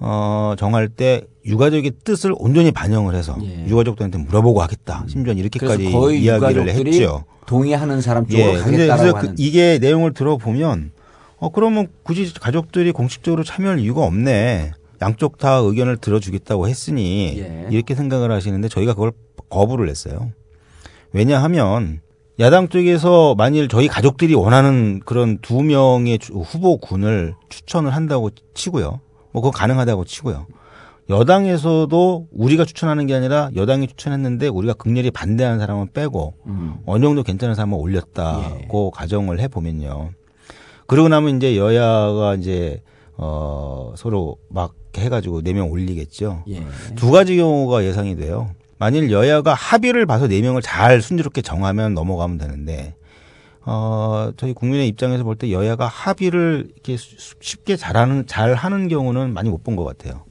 [0.00, 3.36] 어 정할 때 유가족의 뜻을 온전히 반영을 해서
[3.68, 5.04] 유가족들한테 물어보고 하겠다.
[5.08, 6.16] 심지어 이렇게까지 예.
[6.16, 7.24] 이야기를 했죠.
[7.46, 9.18] 동의하는 사람 쪽으로 예, 가겠다라고 그래서.
[9.20, 10.92] 그 이게 내용을 들어보면
[11.36, 14.72] 어 그러면 굳이 가족들이 공식적으로 참여할 이유가 없네.
[15.02, 17.66] 양쪽 다 의견을 들어주겠다고 했으니 예.
[17.70, 19.12] 이렇게 생각을 하시는데 저희가 그걸
[19.50, 20.30] 거부를 했어요.
[21.12, 22.00] 왜냐하면
[22.40, 29.00] 야당 쪽에서 만일 저희 가족들이 원하는 그런 두 명의 주- 후보군을 추천을 한다고 치고요.
[29.32, 30.46] 뭐 그거 가능하다고 치고요.
[31.10, 36.74] 여당에서도 우리가 추천하는 게 아니라 여당이 추천했는데 우리가 극렬히 반대하는 사람은 빼고 음.
[36.86, 40.10] 어느 정도 괜찮은 사람을 올렸다고 가정을 해 보면요.
[40.86, 42.82] 그러고 나면 이제 여야가 이제
[43.16, 46.44] 어 서로 막 해가지고 네 명 올리겠죠.
[46.48, 46.62] 예.
[46.96, 48.50] 두 가지 경우가 예상이 돼요.
[48.84, 52.94] 만일 여야가 합의를 봐서 네 명을 잘 순조롭게 정하면 넘어가면 되는데
[53.64, 59.32] 어 저희 국민의 입장에서 볼 때 여야가 합의를 이렇게 수- 쉽게 잘하는 잘 하는 경우는
[59.32, 60.24] 많이 못 본 것 같아요.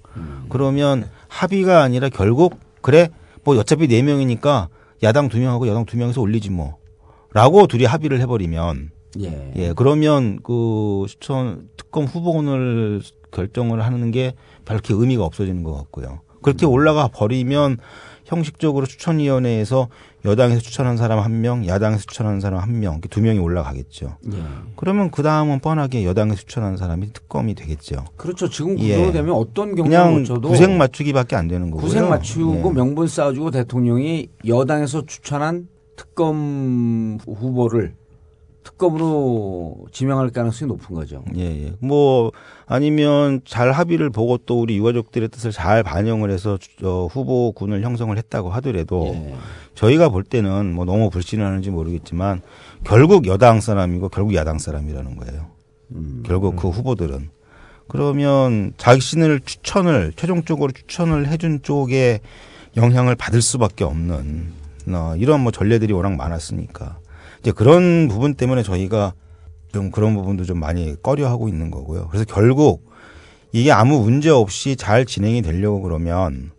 [0.49, 3.09] 그러면 합의가 아니라 결국 그래
[3.43, 4.69] 뭐 어차피 네 명이니까
[5.01, 9.51] 야당 두 명하고 여당 두 명에서 올리지 뭐라고 둘이 합의를 해버리면 예.
[9.55, 16.19] 예, 그러면 그 추천 특검 후보군을 결정을 하는 게 별로 의미가 없어지는 것 같고요.
[16.43, 17.77] 그렇게 올라가 버리면
[18.25, 19.89] 형식적으로 추천위원회에서
[20.25, 24.17] 여당에서 추천한 사람 한 명, 야당에서 추천한 사람 한 명, 이렇게 두 명이 올라가겠죠.
[24.31, 24.37] 예.
[24.75, 28.05] 그러면 그 다음은 뻔하게 여당에서 추천한 사람이 특검이 되겠죠.
[28.15, 28.49] 그렇죠.
[28.49, 28.95] 지금 예.
[28.95, 31.85] 구조로 되면 어떤 경우를 거쳐도 구색 맞추기밖에 안 되는 거고요.
[31.85, 32.73] 구색 맞추고 예.
[32.73, 37.95] 명분 쌓아주고 대통령이 여당에서 추천한 특검 후보를
[38.63, 41.23] 특검으로 지명할 가능성이 높은 거죠.
[41.35, 41.73] 예, 예.
[41.79, 42.31] 뭐
[42.65, 48.15] 아니면 잘 합의를 보고 또 우리 유가족들의 뜻을 잘 반영을 해서 주- 어, 후보군을 형성을
[48.17, 49.35] 했다고 하더라도 예.
[49.75, 52.41] 저희가 볼 때는 뭐 너무 불신을 하는지 모르겠지만
[52.83, 55.47] 결국 여당 사람이고 결국 야당 사람이라는 거예요.
[55.91, 56.23] 음.
[56.25, 57.29] 결국 그 후보들은
[57.87, 62.21] 그러면 자신을 추천을 최종적으로 추천을 해준 쪽에
[62.77, 64.51] 영향을 받을 수밖에 없는
[64.89, 66.97] 어, 이런 뭐 전례들이 워낙 많았으니까
[67.43, 69.13] 이제 그런 부분 때문에 저희가
[69.73, 72.07] 좀 그런 부분도 좀 많이 꺼려하고 있는 거고요.
[72.07, 72.89] 그래서 결국
[73.51, 76.51] 이게 아무 문제 없이 잘 진행이 되려고 그러면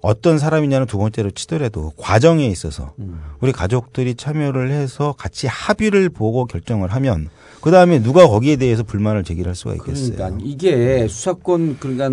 [0.00, 2.94] 어떤 사람이냐는 두 번째로 치더라도 과정에 있어서
[3.40, 7.28] 우리 가족들이 참여를 해서 같이 합의를 보고 결정을 하면
[7.60, 10.14] 그 다음에 누가 거기에 대해서 불만을 제기할 수가 있겠어요.
[10.16, 12.08] 그러니까 이게 수사권 그러니까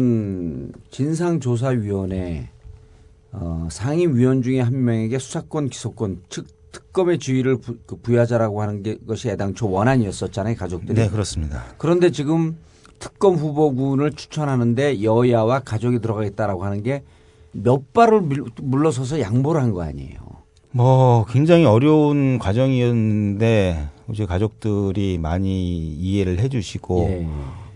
[0.91, 2.49] 진상조사위원회
[3.31, 7.17] 어, 상임위원 중에 한 명에게 수사권 기소권 즉 특검의
[7.57, 10.93] 부, 그 부여하자라고 하는 게 것이 애당초 원안이었었잖아요 가족들이.
[10.93, 11.63] 네, 그렇습니다.
[11.77, 12.57] 그런데 지금
[12.99, 17.03] 특검 후보군을 추천하는데 여야와 가족이 들어가겠다라고 하는 게
[17.51, 20.19] 몇 발을 밀- 물러서서 양보를 한 거 아니에요.
[20.71, 27.27] 뭐 굉장히 어려운 과정이었는데 이제 가족들이 많이 이해를 해주시고 예.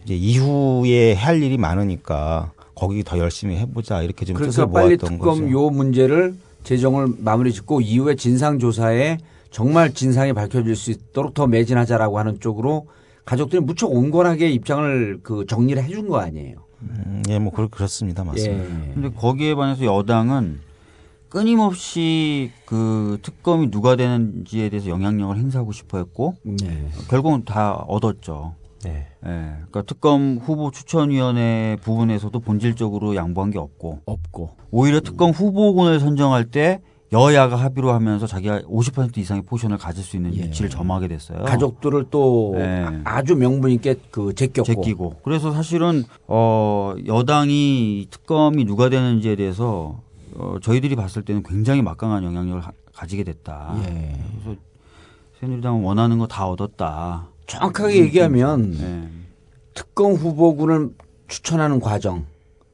[0.05, 5.09] 이제 이후에 할 일이 많으니까 거기 더 열심히 해보자 이렇게 좀 뜻을 그러니까 빨리 모았던
[5.17, 5.51] 특검 거죠.
[5.51, 9.17] 요 문제를 재정을 마무리 짓고 이후에 진상 조사에
[9.51, 12.87] 정말 진상이 밝혀질 수 있도록 더 매진하자라고 하는 쪽으로
[13.25, 16.57] 가족들이 무척 온건하게 입장을 그 정리를 해 준 거 아니에요.
[16.81, 18.63] 음, 예, 뭐 그렇- 그렇습니다, 맞습니다.
[18.63, 18.91] 예.
[18.93, 20.59] 근데 거기에 반해서 여당은
[21.29, 26.87] 끊임없이 그 특검이 누가 되는지에 대해서 영향력을 행사하고 싶어 했고 네.
[27.09, 28.53] 결국은 다 얻었죠.
[28.83, 29.07] 네.
[29.25, 29.29] 예.
[29.55, 36.81] 그러니까 특검 후보 추천위원회 부분에서도 본질적으로 양보한 게 없고 없고 오히려 특검 후보군을 선정할 때
[37.11, 41.43] 여야가 합의로 하면서 자기가 50% 이상의 포션을 가질 수 있는 위치를 점하게 됐어요.
[41.43, 42.83] 가족들을 또 네.
[42.85, 44.65] 아- 아주 명분 있게 그 제꼈고.
[44.65, 45.15] 제끼고.
[45.23, 49.99] 그래서 사실은 어 여당이 특검이 누가 되는지에 대해서
[50.35, 53.75] 어 저희들이 봤을 때는 굉장히 막강한 영향력을 하- 가지게 됐다.
[53.85, 54.15] 예.
[54.43, 54.59] 그래서
[55.39, 57.27] 새누리당은 원하는 거 다 얻었다.
[57.47, 59.09] 정확하게 얘기하면 네.
[59.73, 60.89] 특검 후보군을
[61.27, 62.25] 추천하는 과정,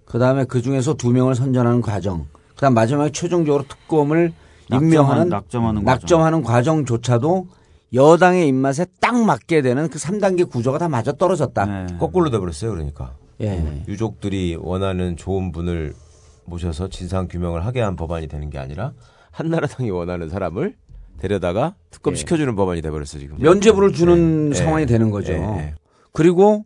[0.05, 4.33] 그 다음에 그 중에서 두 명을 선정하는 과정, 그 다음 마지막에 최종적으로 특검을
[4.71, 7.47] 임명하는 낙점하는 낙점하는 과정 조차도
[7.93, 11.65] 여당의 입맛에 딱 맞게 되는 그 3단계 구조가 다 맞아 떨어졌다.
[11.65, 11.97] 네.
[11.97, 12.71] 거꾸로 돼버렸어요.
[12.71, 13.83] 그러니까 예.
[13.87, 15.93] 유족들이 원하는 좋은 분을
[16.45, 18.93] 모셔서 진상 규명을 하게 한 법안이 되는 게 아니라
[19.31, 20.75] 한나라당이 원하는 사람을
[21.19, 22.17] 데려다가 특검 예.
[22.17, 23.37] 시켜주는 법안이 돼버렸어 지금.
[23.39, 24.55] 면죄부를 주는 예.
[24.55, 24.85] 상황이 예.
[24.85, 25.33] 되는 거죠.
[26.11, 26.65] 그리고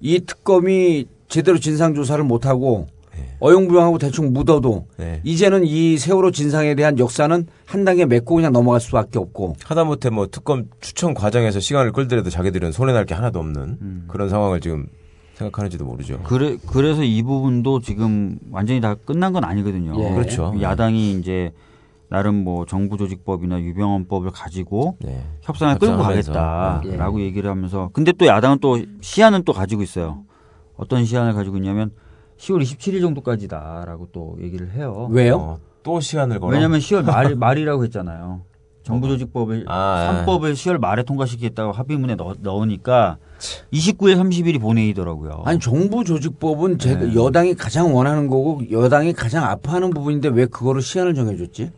[0.00, 2.86] 이 특검이 제대로 진상 조사를 못 하고
[3.16, 3.36] 예.
[3.40, 5.20] 어용부용하고 대충 묻어도 네.
[5.24, 10.26] 이제는 이 세월호 진상에 대한 역사는 한 단계 맺고 그냥 넘어갈 수밖에 없고 하다못해 뭐
[10.26, 14.86] 특검 추천 과정에서 시간을 끌더라도 자기들은 손해날 게 하나도 없는 그런 상황을 지금
[15.34, 16.20] 생각하는지도 모르죠.
[16.24, 19.94] 그래 그래서 이 부분도 지금 완전히 다 끝난 건 아니거든요.
[19.98, 20.14] 예.
[20.14, 20.54] 그렇죠.
[20.60, 21.52] 야당이 이제
[22.14, 25.20] 나름 뭐 정부 조직법이나 유병헌법을 가지고 네.
[25.42, 25.96] 협상을 끌고.
[26.00, 30.22] 가겠다라고 얘기를 하면서 근데 또 야당은 또 시한은 또 가지고 있어요.
[30.76, 31.90] 어떤 시한을 가지고 있냐면
[32.38, 35.08] 10월 27일 정도까지다라고 또 얘기를 해요.
[35.10, 35.36] 왜요?
[35.36, 36.52] 어, 또 시간을 걸어.
[36.52, 38.42] 왜냐하면 10월 말 말이라고 했잖아요.
[38.84, 43.16] 정부 조직법을 아, 3법을 10월 말에 통과시키겠다고 합의문에 넣, 넣으니까
[43.72, 45.42] 29일 30일이 본회의더라고요.
[45.46, 47.14] 아니 정부 조직법은 제가 네.
[47.16, 51.72] 여당이 가장 원하는 거고 여당이 가장 아파하는 부분인데 왜 그거를 시한을 정해줬지?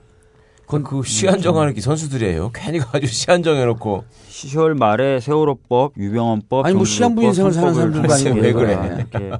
[0.66, 2.50] 그건 그 시한 정하는 게 선수들이에요.
[2.52, 8.40] 괜히 가지고 시한 정해놓고 10월 말에 세월호법, 유병헌법, 아니, 뭐 시한부 인생을 사는 사람들도 아니고
[8.40, 9.06] 왜 그래?
[9.10, 9.30] 이렇게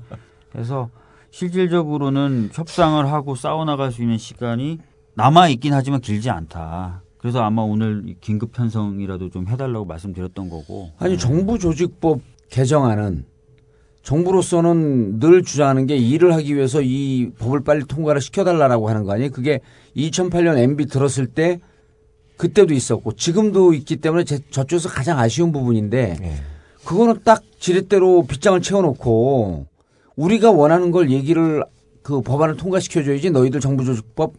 [0.56, 0.88] 해서
[1.32, 4.78] 실질적으로는 협상을 하고 싸워나갈 수 있는 시간이
[5.14, 7.02] 남아 있긴 하지만 길지 않다.
[7.18, 10.92] 그래서 아마 오늘 이 긴급 편성이라도 좀 해달라고 말씀드렸던 거고.
[10.98, 12.20] 아니 정부 조직법
[12.50, 13.24] 개정안은
[14.06, 19.32] 정부로서는 늘 주장하는 게 일을 하기 위해서 이 법을 빨리 통과를 시켜달라고 하는 거 아니에요?
[19.32, 19.60] 그게
[19.96, 21.58] 2008년 MB 들었을 때
[22.36, 26.34] 그때도 있었고 지금도 있기 때문에 제, 저쪽에서 가장 아쉬운 부분인데 예.
[26.84, 29.66] 그거는 딱 지렛대로 빗장을 채워놓고
[30.14, 31.64] 우리가 원하는 걸 얘기를
[32.02, 34.34] 그 법안을 통과시켜줘야지 너희들 정부조직법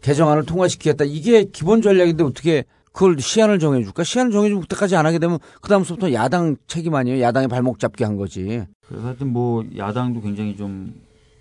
[0.00, 4.02] 개정안을 통과시키겠다 이게 기본 전략인데 어떻게 그걸 시한을 정해줄까?
[4.04, 7.20] 시한을 정해주면 그때까지 안 하게 되면 그 다음부터 야당 책임 아니에요?
[7.20, 8.64] 야당의 발목 잡기 한 거지.
[8.86, 10.94] 그래서 하여튼 뭐 야당도 굉장히 좀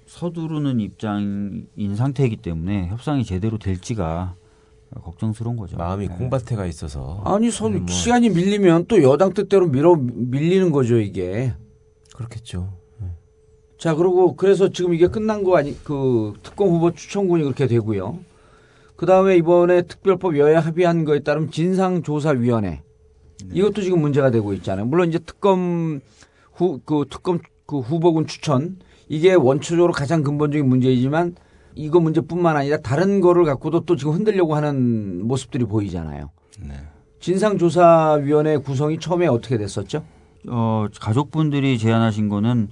[0.07, 4.35] 서두르는 입장인 상태이기 때문에 협상이 제대로 될지가
[5.03, 5.75] 걱정스러운 거죠.
[5.77, 6.15] 마음이 네.
[6.15, 11.53] 콩밭에가 있어서 아니 서 뭐 시간이 밀리면 또 여당 뜻대로 밀어 밀리는 거죠 이게.
[12.15, 12.73] 그렇겠죠.
[13.77, 18.17] 자 그리고 그래서 지금 이게 끝난 거 아니 그 특검 후보 추천군이 그렇게 되고요.
[18.97, 22.81] 그 다음에 이번에 특별법 여야 합의한 거에 따르면 진상조사위원회
[23.53, 24.85] 이것도 지금 문제가 되고 있잖아요.
[24.85, 26.01] 물론 이제 특검
[26.53, 28.77] 후 그 특검 그 후보군 추천
[29.07, 31.35] 이게 원초적으로 가장 근본적인 문제이지만
[31.75, 36.31] 이거 문제뿐만 아니라 다른 거를 갖고도 또 지금 흔들려고 하는 모습들이 보이잖아요.
[37.19, 40.03] 진상조사위원회 구성이 처음에 어떻게 됐었죠?
[40.47, 42.69] 어, 가족분들이 제안하신 거는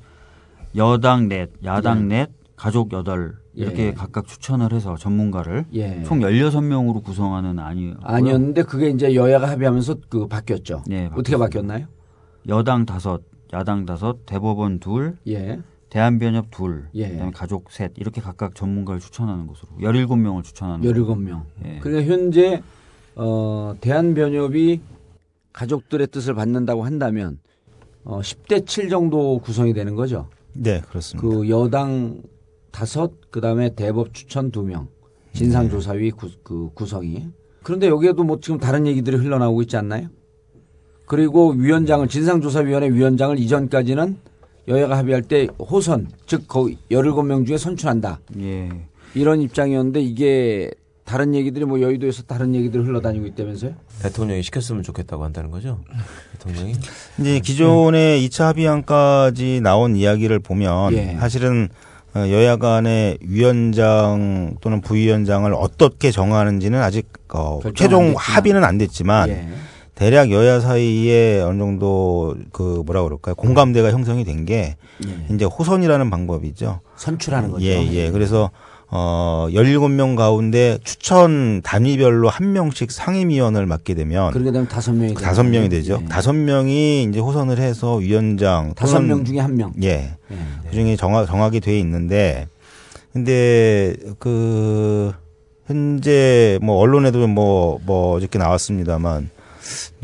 [0.75, 2.15] 여당 넷, 야당 예.
[2.15, 3.93] 넷, 가족 여덟 이렇게 예.
[3.93, 6.03] 각각 추천을 해서 전문가를 예.
[6.03, 10.83] 총 16명으로 구성하는 안이 아니었는데 그게 이제 여야가 합의하면서 그 바뀌었죠.
[10.87, 11.87] 네, 어떻게 바뀌었나요?
[12.47, 13.21] 여당 다섯,
[13.53, 15.59] 야당 다섯, 대법원 둘, 예.
[15.89, 17.09] 대한변협 둘, 예.
[17.09, 21.43] 그다음에 가족 셋 이렇게 각각 전문가를 추천하는 것으로 17명을 추천하는 17명.
[21.63, 21.79] 예.
[21.79, 22.61] 그러니까 현재
[23.15, 24.81] 어 대한변협이
[25.53, 27.39] 가족들의 뜻을 받는다고 한다면
[28.03, 30.27] 어 10대 7 정도 구성이 되는 거죠.
[30.51, 31.27] 네, 그렇습니다.
[31.27, 32.21] 그 여당
[32.75, 34.89] 다섯, 그 다음에 대법 추천 두 명,
[35.31, 37.29] 진상조사위 구, 그 구성이.
[37.63, 40.09] 그런데 여기에도 뭐 지금 다른 얘기들이 흘러나오고 있지 않나요?
[41.05, 44.17] 그리고 위원장을 진상조사위원회 위원장을 이전까지는
[44.67, 48.19] 여야가 합의할 때 호선, 즉 거의 17명 중에 선출한다.
[48.39, 48.69] 예.
[49.13, 50.69] 이런 입장이었는데 이게
[51.05, 53.73] 다른 얘기들이 뭐 여의도에서 다른 얘기들이 흘러다니고 있다면서요?
[54.01, 55.79] 대통령이 시켰으면 좋겠다고 한다는 거죠.
[56.33, 56.75] 대통령이
[57.21, 61.15] 이제 기존의 2차 합의안까지 나온 이야기를 보면 예.
[61.21, 61.84] 사실은 어,
[62.15, 68.15] 여야 간의 위원장 또는 부위원장을 어떻게 정하는지는 아직 어, 안 최종 됐지만.
[68.17, 69.47] 합의는 안 됐지만 예.
[69.95, 75.33] 대략 여야 사이에 어느 정도 그 뭐라 그럴까요 공감대가 형성이 된게 예.
[75.33, 76.79] 이제 호선이라는 방법이죠.
[76.95, 77.65] 선출하는 거죠.
[77.65, 78.11] 예, 예.
[78.11, 78.49] 그래서
[78.87, 85.43] 어 17명 가운데 추천 단위별로 한 명씩 상임위원을 맡게 되면 그렇게 되면 다섯 명이 다섯
[85.43, 85.99] 명이 되죠.
[86.03, 86.05] 예.
[86.07, 89.73] 다섯 명이 이제 호선을 해서 위원장 다섯 명 중에 한 명.
[89.81, 90.15] 예.
[90.31, 90.69] 예.
[90.69, 92.47] 그중에 정하, 정하게 돼 있는데
[93.11, 95.13] 근데 그
[95.65, 99.29] 현재 뭐 언론에도 뭐뭐 어저께 나왔습니다만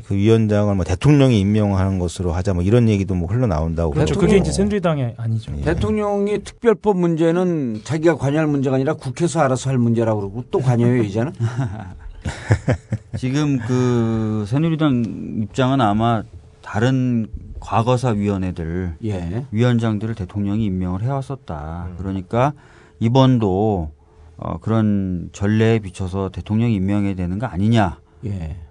[0.05, 4.19] 그 위원장을 뭐 대통령이 임명하는 것으로 하자 뭐 이런 얘기도 뭐 흘러나온다고 그렇죠.
[4.19, 5.53] 그게 이제 새누리당이 아니죠.
[5.57, 5.61] 예.
[5.61, 11.33] 대통령이 특별법 문제는 자기가 관여할 문제가 아니라 국회에서 알아서 할 문제라고 그러고 또 관여해요 이제는.
[13.17, 16.23] 지금 그 새누리당 입장은 아마
[16.61, 17.27] 다른
[17.59, 19.45] 과거사 위원회들 예.
[19.51, 21.89] 위원장들을 대통령이 임명을 해왔었다.
[21.97, 22.53] 그러니까
[22.99, 23.91] 이번도
[24.37, 27.99] 어, 그런 전례에 비춰서 대통령이 임명해야 되는 거 아니냐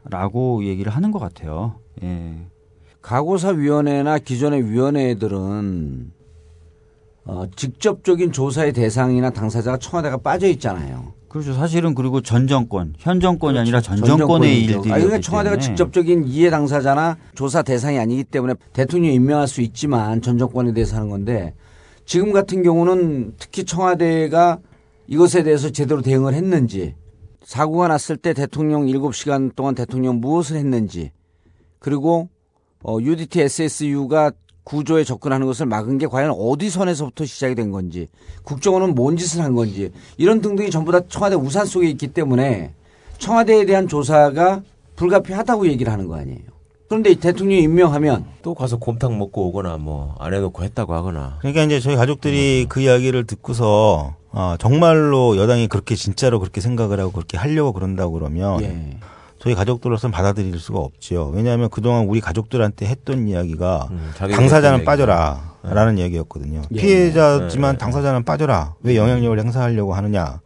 [0.04, 0.68] 라고 예.
[0.68, 1.76] 얘기를 하는 것 같아요.
[2.02, 2.36] 예.
[3.02, 6.12] 가고사위원회나 기존의 위원회들은
[7.24, 11.12] 어, 직접적인 조사의 대상이나 당사자가 청와대가 빠져 있잖아요.
[11.28, 11.54] 그렇죠.
[11.54, 14.64] 사실은 그리고 전 정권, 현 정권이 아니라 전전 정권의.
[14.64, 20.22] 일들이 아니, 그러니까 청와대가 직접적인 이해 당사자나 조사 대상이 아니기 때문에 대통령이 임명할 수 있지만
[20.22, 21.54] 전 정권에 대해서 하는 건데
[22.04, 24.58] 지금 같은 경우는 특히 청와대가
[25.06, 26.96] 이것에 대해서 제대로 대응을 했는지
[27.44, 31.10] 사고가 났을 때 대통령 7시간 동안 대통령 무엇을 했는지
[31.78, 32.28] 그리고
[32.82, 34.32] 어, UDT SSU가
[34.64, 38.08] 구조에 접근하는 것을 막은 게 과연 어디 선에서부터 시작이 된 건지
[38.44, 42.74] 국정원은 뭔 짓을 한 건지 이런 등등이 전부 다 청와대 우산 속에 있기 때문에
[43.18, 44.62] 청와대에 대한 조사가
[44.96, 46.40] 불가피하다고 얘기를 하는 거 아니에요.
[46.88, 51.38] 그런데 이 대통령이 임명하면 또 가서 곰탕 먹고 오거나 뭐 안 해놓고 했다고 하거나.
[51.40, 57.10] 그러니까 이제 저희 가족들이 그 이야기를 듣고서 아, 정말로 여당이 그렇게 진짜로 그렇게 생각을 하고
[57.10, 58.96] 그렇게 하려고 그런다고 그러면 예.
[59.38, 61.32] 저희 가족들로서는 받아들일 수가 없죠.
[61.34, 66.62] 왜냐하면 그동안 우리 가족들한테 했던 이야기가 음, 당사자는 했던 빠져라라는 이야기였거든요.
[66.72, 66.80] 예.
[66.80, 67.78] 피해자지만 예.
[67.78, 68.74] 당사자는 빠져라.
[68.82, 70.40] 왜 영향력을 행사하려고 하느냐.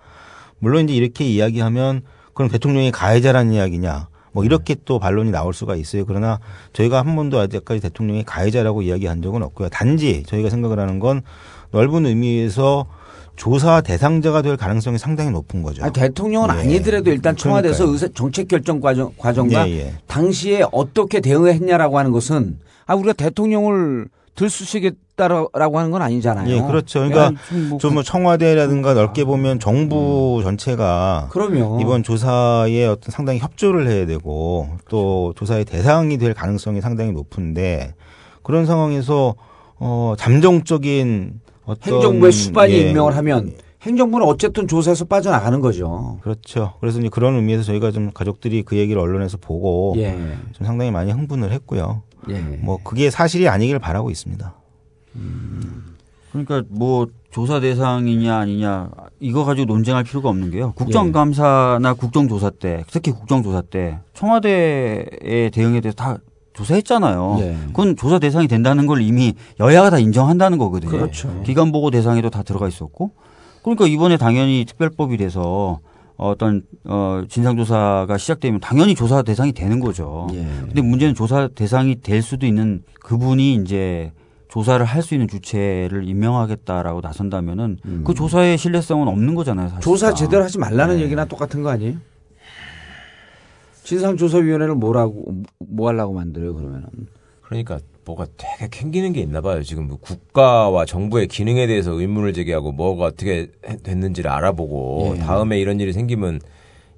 [0.61, 2.03] 물론 이제 이렇게 이야기하면
[2.35, 4.09] 그럼 대통령이 가해자라는 이야기냐.
[4.32, 6.05] 뭐 이렇게 또 반론이 나올 수가 있어요.
[6.07, 6.41] 그러나
[6.72, 9.68] 저희가 한 번도 아직까지 대통령이 가해자라고 이야기한 적은 없고요.
[9.68, 11.22] 단지 저희가 생각을 하는 건
[11.70, 12.87] 넓은 의미에서
[13.37, 15.82] 조사 대상자가 될 가능성이 상당히 높은 거죠.
[15.82, 16.61] 아니, 대통령은 예.
[16.61, 17.85] 아니더라도 일단 청와대에서.
[17.87, 19.95] 의사 정책 결정 과정 과정과 예, 예.
[20.07, 26.49] 당시에 어떻게 대응했냐라고 하는 것은 아 우리가 대통령을 들쑤시겠다라고 하는 건 아니잖아요.
[26.49, 27.01] 예, 그렇죠.
[27.01, 31.78] 그러니까 야, 좀 뭐, 좀뭐 청와대라든가 넓게 보면 정부 전체가 그럼요.
[31.80, 37.95] 이번 조사에 어떤 상당히 협조를 해야 되고 또 조사의 대상이 될 가능성이 상당히 높은데
[38.43, 39.35] 그런 상황에서
[39.76, 43.53] 어 잠정적인 어떤 행정부의 수반이 예, 임명을 하면
[43.83, 46.19] 행정부는 어쨌든 조사에서 빠져나가는 거죠.
[46.23, 46.75] 그렇죠.
[46.81, 50.12] 그래서 이제 그런 의미에서 저희가 좀 가족들이 그 얘기를 언론에서 보고 예.
[50.53, 52.03] 좀 상당히 많이 흥분을 했고요.
[52.31, 52.39] 예.
[52.62, 54.55] 뭐 그게 사실이 아니길 바라고 있습니다.
[56.33, 58.91] 그러니까 뭐 조사 대상이냐 아니냐
[59.21, 60.73] 이거 가지고 논쟁할 필요가 없는 게요.
[60.77, 66.19] 국정감사나 국정조사 때 특히 국정조사 때 청와대의 대응에 대해서 다
[66.55, 67.36] 조사했잖아요.
[67.40, 67.57] 예.
[67.66, 70.90] 그건 조사 대상이 된다는 걸 이미 여야가 다 인정한다는 거거든요.
[70.90, 71.42] 그렇죠.
[71.44, 73.11] 기관 보고 대상에도 다 들어가 있었고
[73.62, 75.80] 그러니까 이번에 당연히 특별법이 돼서
[76.16, 80.28] 어떤 어 진상조사가 시작되면 당연히 조사 대상이 되는 거죠.
[80.32, 80.46] 예.
[80.61, 84.12] 근데 문제는 조사 대상이 될 수도 있는 그분이 이제
[84.48, 89.68] 조사를 할 수 있는 주체를 임명하겠다라고 나선다면은 그 조사의 신뢰성은 없는 거잖아요.
[89.70, 89.78] 사실.
[89.78, 89.80] 음.
[89.80, 91.94] 조사 제대로 하지 말라는 얘기나 똑같은 거 아니에요?
[93.85, 96.89] 진상조사위원회를 뭐라고 뭐 하려고 만들어요 그러면은?
[97.43, 99.62] 그러니까 뭐가 되게 캥기는 게 있나 봐요.
[99.62, 105.20] 지금 뭐 국가와 정부의 기능에 대해서 의문을 제기하고 뭐가 어떻게 해- 됐는지를 알아보고 예.
[105.20, 106.41] 다음에 이런 일이 생기면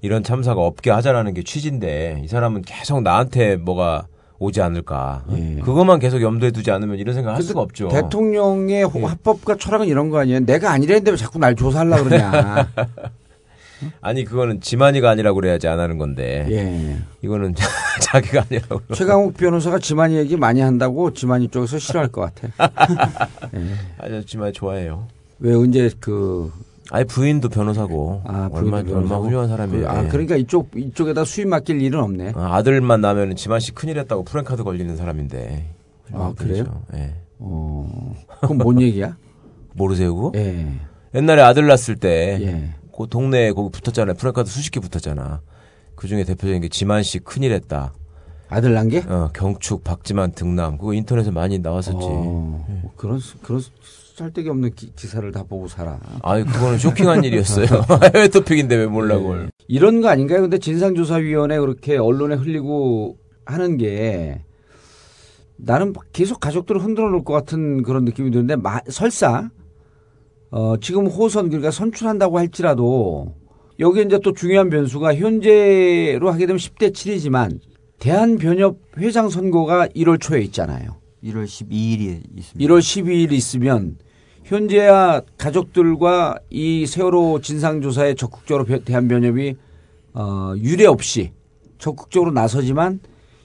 [0.01, 4.07] 이런 참사가 없게 하자라는 게 취지인데 이 사람은 계속 나한테 뭐가
[4.39, 5.25] 오지 않을까.
[5.63, 7.89] 그것만 계속 염두에 두지 않으면 이런 생각 할 수가 없죠.
[7.91, 8.01] 예.
[8.01, 10.41] 대통령의 화법과 철학은 이런 거 아니에요?
[10.41, 12.67] 내가 아니랬는데 왜 자꾸 날 조사하려고 그러냐.
[14.01, 16.45] 아니 그거는 지만이가 아니라고 그래야지 안 하는 건데.
[16.49, 16.97] 예.
[17.21, 17.55] 이거는
[18.01, 18.81] 자기가 아니라고.
[18.93, 22.49] 최강욱 변호사가 지만이 얘기 많이 한다고 지만이 쪽에서 싫어할 것 같아.
[23.55, 23.59] 예.
[23.99, 25.07] 아저 지만이 좋아해요.
[25.39, 26.51] 왜 언제 그
[26.89, 29.25] 아니 부인도 변호사고 아, 얼마 부인도 얼마 변호사고?
[29.25, 29.81] 훌륭한 사람이에요.
[29.87, 32.33] 그, 아 그러니까 이쪽 이쪽에다 수입 맡길 일은 없네.
[32.35, 35.73] 아, 아들만 나면 지만 씨 큰일했다고 프랭카드 걸리는 사람인데.
[36.13, 36.63] 아, 그래요?
[36.95, 37.13] 예.
[37.39, 38.15] 어.
[38.41, 39.17] 그건 뭔 얘기야?
[39.73, 40.31] 모르세요 그거?
[40.35, 40.67] 예.
[41.13, 42.73] 옛날에 아들 낳았을 때, 예.
[42.97, 44.15] 그 동네에 거기 붙었잖아요.
[44.15, 45.41] 프랭카드 수십 개 붙었잖아.
[45.95, 47.93] 그 중에 대표적인 게 지만 씨 큰일 했다.
[48.49, 48.99] 아들 난 게?
[49.07, 50.77] 어, 경축 박지만 등남.
[50.77, 51.97] 그거 인터넷에 많이 나왔었지.
[51.99, 53.71] 어, 뭐 그런 수- 그런 수-
[54.15, 55.99] 쓸데기 없는 기, 기사를 다 보고 살아.
[56.23, 57.65] 아이 그거는 쇼킹한 일이었어요.
[58.15, 59.51] 해외 토픽인데 왜 몰라 그걸.
[59.67, 60.41] 이런 거 아닌가요?
[60.41, 64.41] 근데 진상조사위원회 그렇게 언론에 흘리고 하는 게
[65.57, 69.49] 나는 계속 가족들을 흔들어 놓을 것 같은 그런 느낌이 드는데 마- 설사
[70.51, 73.35] 어, 지금 호선 그러니까 선출한다고 할지라도
[73.79, 77.59] 여기 이제 또 중요한 변수가 현재로 하게 되면 10대 7이지만
[77.99, 80.97] 대한변협 회장 선거가 1월 초에 있잖아요.
[81.23, 82.57] 1월 12일이 있습니다.
[82.73, 83.97] 1월 12일 있으면
[84.43, 89.55] 현재야 가족들과 이 세월호 진상조사에 적극적으로 벼- 대한변협이
[90.13, 91.31] 어, 유례 없이
[91.79, 92.99] 적극적으로 나서지만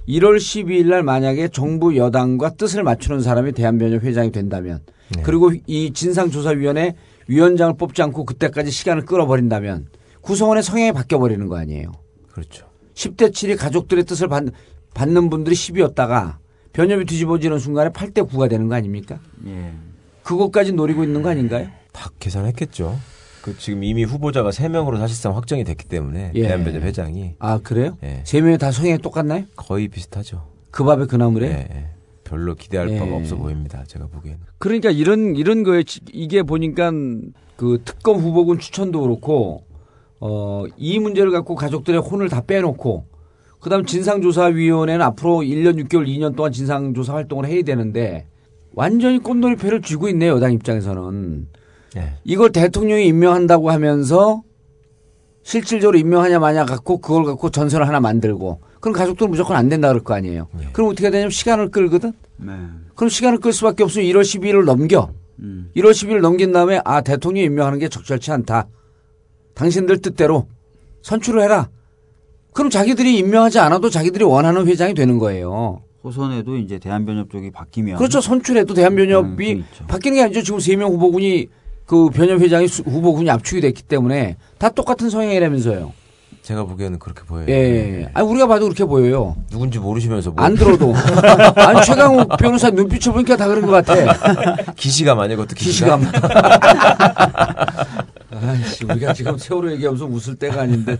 [0.08, 4.80] 1월 12일 날 만약에 정부 여당과 뜻을 맞추는 사람이 대한변협 회장이 된다면
[5.22, 6.94] 그리고 이 진상조사위원회
[7.28, 9.88] 위원장을 뽑지 않고 그때까지 시간을 끌어버린다면
[10.22, 11.92] 구성원의 성향이 바뀌어 버리는 거 아니에요.
[12.30, 12.66] 그렇죠.
[12.94, 14.44] 10대 7이 가족들의 뜻을 받,
[14.94, 16.36] 받는 분들이 10이었다가
[16.72, 19.20] 변협이 뒤집어지는 순간에 8대 9가 되는 거 아닙니까?
[19.46, 19.72] 예.
[20.22, 21.68] 그것까지 노리고 있는 거 아닌가요?
[21.92, 22.98] 다 계산했겠죠.
[23.42, 26.42] 그 지금 이미 후보자가 3명으로 사실상 확정이 됐기 때문에 예.
[26.42, 27.98] 대한변협 회장이 아 그래요?
[28.04, 28.22] 예.
[28.24, 29.44] 세 명이 다 성향이 똑같나요?
[29.56, 30.46] 거의 비슷하죠.
[30.70, 31.46] 그 밥에 그 나물에?
[31.48, 31.86] 예, 예.
[32.24, 32.98] 별로 기대할 예.
[32.98, 33.82] 바가 없어 보입니다.
[33.84, 34.40] 제가 보기에는.
[34.58, 36.92] 그러니까 이런 이런 거에 지- 이게 보니까
[37.56, 39.64] 그 특검 후보군 추천도 그렇고
[40.20, 43.06] 어 이 문제를 갖고 가족들의 혼을 다 빼놓고
[43.60, 48.26] 그다음 진상조사위원회는 앞으로 1년 6개월 2년 동안 진상조사 활동을 해야 되는데
[48.74, 51.48] 완전히 꼼놀이패를 쥐고 있네요 여당 입장에서는
[51.96, 52.14] 예.
[52.24, 54.42] 이걸 대통령이 임명한다고 하면서
[55.42, 60.02] 실질적으로 임명하냐 마냐 갖고 그걸 갖고 전선을 하나 만들고 그럼 가족들은 무조건 안 된다 그럴
[60.02, 60.48] 거 아니에요.
[60.72, 62.12] 그럼 어떻게 되냐면 시간을 끌거든.
[62.36, 62.52] 네.
[62.94, 65.10] 그럼 시간을 끌 수밖에 없으면 1월 12일을 넘겨.
[65.40, 65.70] 음.
[65.76, 68.68] 1월 10일 넘긴 다음에 아 대통령 임명하는 게 적절치 않다.
[69.54, 70.46] 당신들 뜻대로
[71.02, 71.68] 선출을 해라.
[72.52, 75.82] 그럼 자기들이 임명하지 않아도 자기들이 원하는 회장이 되는 거예요.
[76.04, 78.20] 호선에도 이제 대한변협 쪽이 바뀌면 그렇죠.
[78.20, 80.42] 선출해도 음, 대한변협이 바뀌는 게 아니죠.
[80.42, 81.48] 지금 세 명 후보군이
[81.92, 85.92] 그 변협 회장이 수- 후보군이 압축이 됐기 때문에 다 똑같은 성향이라면서요.
[86.40, 87.44] 제가 보기에는 그렇게 보여요.
[87.50, 88.08] 예.
[88.14, 89.36] 아니 우리가 봐도 그렇게 보여요.
[89.50, 90.94] 누군지 모르시면서 뭐 안 들어도.
[91.54, 94.72] 아니 최강욱 변호사 눈빛을 보니까 다 그런 것 같아.
[94.72, 96.00] 기시감 아니에요, 그것도 기시감.
[96.00, 96.30] 기시감.
[98.42, 100.96] 아이씨, 우리가 지금 세월호 얘기하면서 웃을 때가 아닌데.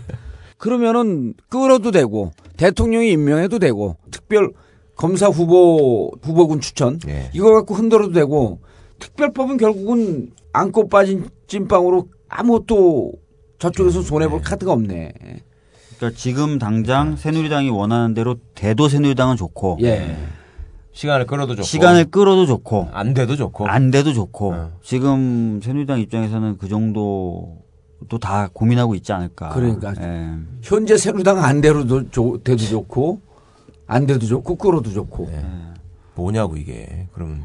[0.59, 4.51] 그러면은 끌어도 되고 대통령이 임명해도 되고 특별
[4.95, 7.31] 검사 후보 후보군 추천 예.
[7.33, 8.59] 이거 갖고 흔들어도 되고
[9.13, 13.13] 특별법은 결국은 안고 빠진 찐빵으로 아무것도
[13.59, 15.13] 저쪽에서 손해 볼 카드가 없네.
[15.97, 20.15] 그러니까 지금 당장 새누리당이 원하는 대로 돼도 새누리당은 좋고 예.
[20.93, 26.57] 시간을 끌어도 좋고 시간을 끌어도 좋고 안 돼도 좋고 안 돼도 좋고 지금 새누리당 입장에서는
[26.57, 29.49] 그 정도도 다 고민하고 있지 않을까.
[29.49, 30.29] 그러니까 예.
[30.61, 33.21] 현재 새누리당 안 돼도 좋- 돼도 좋고
[33.87, 35.29] 안 돼도 좋고 끌어도 좋고.
[36.15, 37.07] 뭐냐고 이게.
[37.13, 37.43] 그러면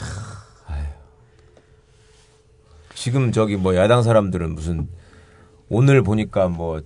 [0.00, 0.45] 아휴.
[2.96, 4.88] 지금 저기 뭐 야당 사람들은 무슨
[5.68, 6.80] 오늘 보니까 뭐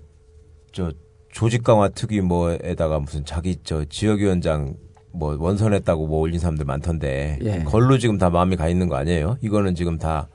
[0.73, 0.93] 저
[1.33, 4.75] 조직 강화 특위 뭐에다가 무슨 자기 저 지역위원장
[5.13, 7.65] 뭐 원선했다고 뭐 올린 사람들 많던데 예.
[7.65, 9.37] 걸로 지금 다 마음이 가 있는 거 아니에요?
[9.41, 10.29] 이거는 지금 다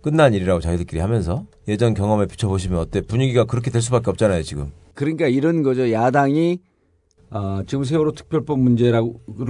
[0.00, 4.72] 끝난 일이라고 자기들끼리 하면서 예전 경험에 비춰보시면 어때 분위기가 그렇게 될 수밖에 없잖아요 지금.
[4.94, 5.90] 그러니까 이런 거죠.
[5.90, 6.58] 야당이
[7.30, 9.00] 어, 지금 세월호 특별법 문제를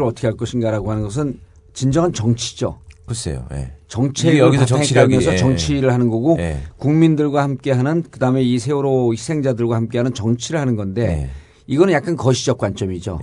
[0.02, 1.40] 어떻게 할 것인가라고 하는 것은
[1.72, 2.78] 진정한 정치죠.
[3.06, 3.46] 글쎄요.
[3.52, 3.72] 예.
[4.24, 5.36] 이게 여기서 정치력이, 깔면서 예.
[5.36, 6.58] 정치를 하는 거고 예.
[6.78, 11.30] 국민들과 함께하는 그다음에 이 세월호 희생자들과 함께하는 정치를 하는 건데 예.
[11.66, 13.18] 이거는 약간 거시적 관점이죠.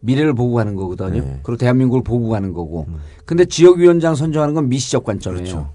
[0.00, 1.18] 미래를 보고 가는 거거든요.
[1.18, 1.40] 예.
[1.42, 2.86] 그리고 대한민국을 보고 가는 거고.
[2.88, 2.98] 음.
[3.24, 5.44] 근데 지역위원장 선정하는 건 미시적 관점이에요.
[5.44, 5.72] 그렇죠.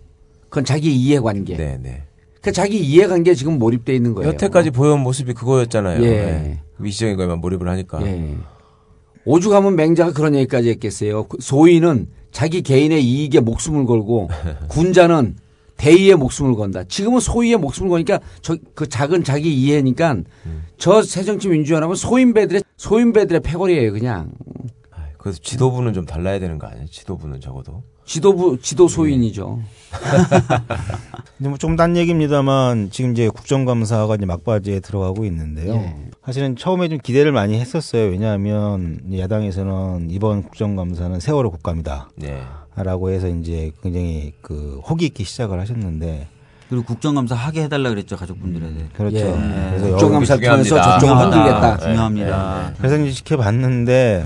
[0.49, 1.57] 그건 자기 이해관계.
[1.57, 2.03] 네, 네.
[2.41, 4.29] 그 자기 이해관계에 지금 몰입돼 있는 거예요.
[4.29, 6.03] 여태까지 보여온 모습이 그거였잖아요.
[6.03, 6.07] 예.
[6.07, 6.59] 예.
[6.77, 8.05] 미시적인 거에만 몰입을 하니까.
[8.05, 8.35] 예.
[9.25, 11.23] 오죽하면 맹자가 그런 얘기까지 했겠어요.
[11.25, 14.29] 그 소인은 자기 개인의 이익에 목숨을 걸고
[14.67, 15.37] 군자는
[15.77, 16.83] 대의에 목숨을 건다.
[16.83, 20.17] 지금은 소위에 목숨을 거니까 저 그 작은 자기 이해니까
[20.77, 24.31] 저 새정치민주연합은 소인배들의 소인배들의 패거리예요, 그냥.
[25.17, 26.87] 그래서 지도부는 좀 달라야 되는 거 아니에요?
[26.87, 27.83] 지도부는 적어도.
[28.05, 29.59] 지도부 지도 소인이죠.
[31.37, 35.73] 근데 뭐 좀 딴 얘기입니다만 지금 이제 국정감사가 이제 막바지에 들어가고 있는데요.
[35.73, 35.95] 예.
[36.25, 38.09] 사실은 처음에 좀 기대를 많이 했었어요.
[38.09, 42.09] 왜냐하면 야당에서는 이번 국정감사는 세월호 국감이다.
[42.15, 42.41] 네.
[42.75, 46.27] 라고 해서 이제 굉장히 그 호기 있게 시작을 하셨는데
[46.69, 48.89] 그리고 국정감사 하게 해달라 그랬죠 가족분들한테.
[48.93, 49.17] 그렇죠.
[49.17, 49.69] 예.
[49.69, 50.99] 그래서 국정감사를 여기 통해서 중요합니다.
[50.99, 51.77] 저쪽을 흔들겠다.
[51.77, 52.73] 중요합니다.
[52.77, 54.25] 그래서 이제 지켜봤는데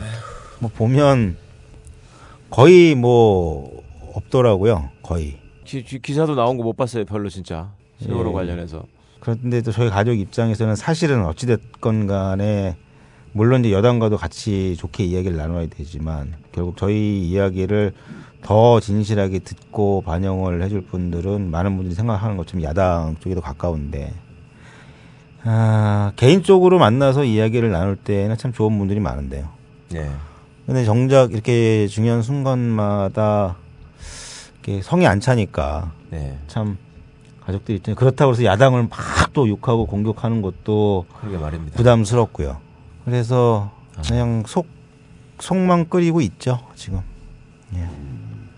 [0.59, 1.37] 뭐 보면
[2.49, 3.83] 거의 뭐
[4.13, 4.89] 없더라고요.
[5.03, 5.37] 거의.
[5.65, 7.71] 기, 사도 나온 거 못 봤어요, 별로 진짜.
[7.99, 8.33] 세월호 예.
[8.33, 8.83] 관련해서.
[9.19, 12.77] 그런데 또 저희 가족 입장에서는 사실은 어찌됐건 간에
[13.33, 17.93] 물론 이제 여당과도 같이 좋게 이야기를 나눠야 되지만 결국 저희 이야기를
[18.41, 24.13] 더 진실하게 듣고 반영을 해줄 분들은 많은 분들이 생각하는 것처럼 야당 쪽에 더 가까운데
[25.43, 29.49] 아, 개인적으로 만나서 이야기를 나눌 때는 참 좋은 분들이 많은데요.
[29.95, 30.09] 예.
[30.69, 33.55] 근데 정작 이렇게 중요한 순간마다
[34.53, 36.37] 이렇게 성이 안 차니까 네.
[36.45, 36.77] 참
[37.41, 41.77] 가족들 입장에 그렇다고 해서 야당을 막 또 욕하고 공격하는 것도 그러게 말입니다.
[41.77, 42.57] 부담스럽고요.
[43.05, 43.71] 그래서
[44.07, 44.67] 그냥 속
[45.39, 46.99] 속만 끓이고 있죠 지금.
[47.75, 47.87] 예.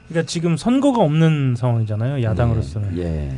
[0.08, 2.24] 그러니까 지금 선거가 없는 상황이잖아요.
[2.24, 2.98] 야당으로서는.
[2.98, 3.32] 예.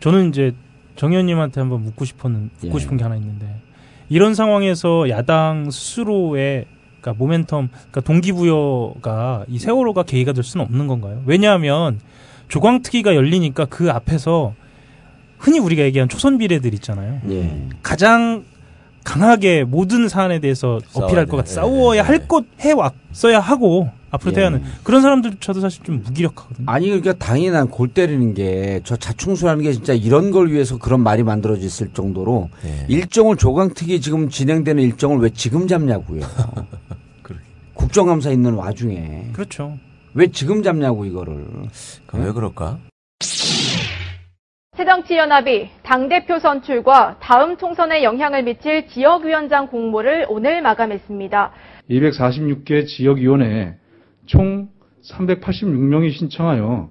[0.00, 0.54] 저는 이제
[0.96, 2.80] 정 의원님한테 한번 묻고 싶은 묻고 예.
[2.80, 3.62] 싶은 게 하나 있는데
[4.08, 6.66] 이런 상황에서 야당 스스로의
[7.06, 11.22] 그러니까 모멘텀, 그러니까 동기부여가 이 세월호가 계기가 될 수는 없는 건가요?
[11.26, 12.00] 왜냐하면
[12.48, 14.54] 조광특위가 열리니까 그 앞에서
[15.38, 17.20] 흔히 우리가 얘기한 초선 비례들 있잖아요.
[17.30, 17.68] 예.
[17.82, 18.44] 가장
[19.04, 21.78] 강하게 모든 사안에 대해서 어필할 것 같아 싸워야 돼.
[21.78, 24.34] 싸워야 할것 해왔어야 하고 앞으로 예.
[24.34, 26.66] 돼야 하는 그런 사람들조차도 사실 좀 무기력하거든요.
[26.68, 31.00] 아니 그러니까 당연히 난 골 때리는 게 저 자충수라는 게 진짜 이런 걸 위해서 그런
[31.02, 32.86] 말이 만들어졌을 정도로 예.
[32.88, 36.20] 일정을 조강특위 지금 진행되는 일정을 왜 지금 잡냐고요.
[37.74, 39.76] 국정감사 있는 와중에 그렇죠.
[40.14, 41.44] 왜 지금 잡냐고 이거를.
[42.14, 42.78] 왜 그럴까?
[44.76, 51.52] 새정치연합이 당대표 선출과 다음 총선에 영향을 미칠 지역위원장 공모를 오늘 마감했습니다.
[51.90, 53.74] 246개 지역위원회에
[54.26, 54.68] 총
[55.02, 56.90] 386명이 신청하여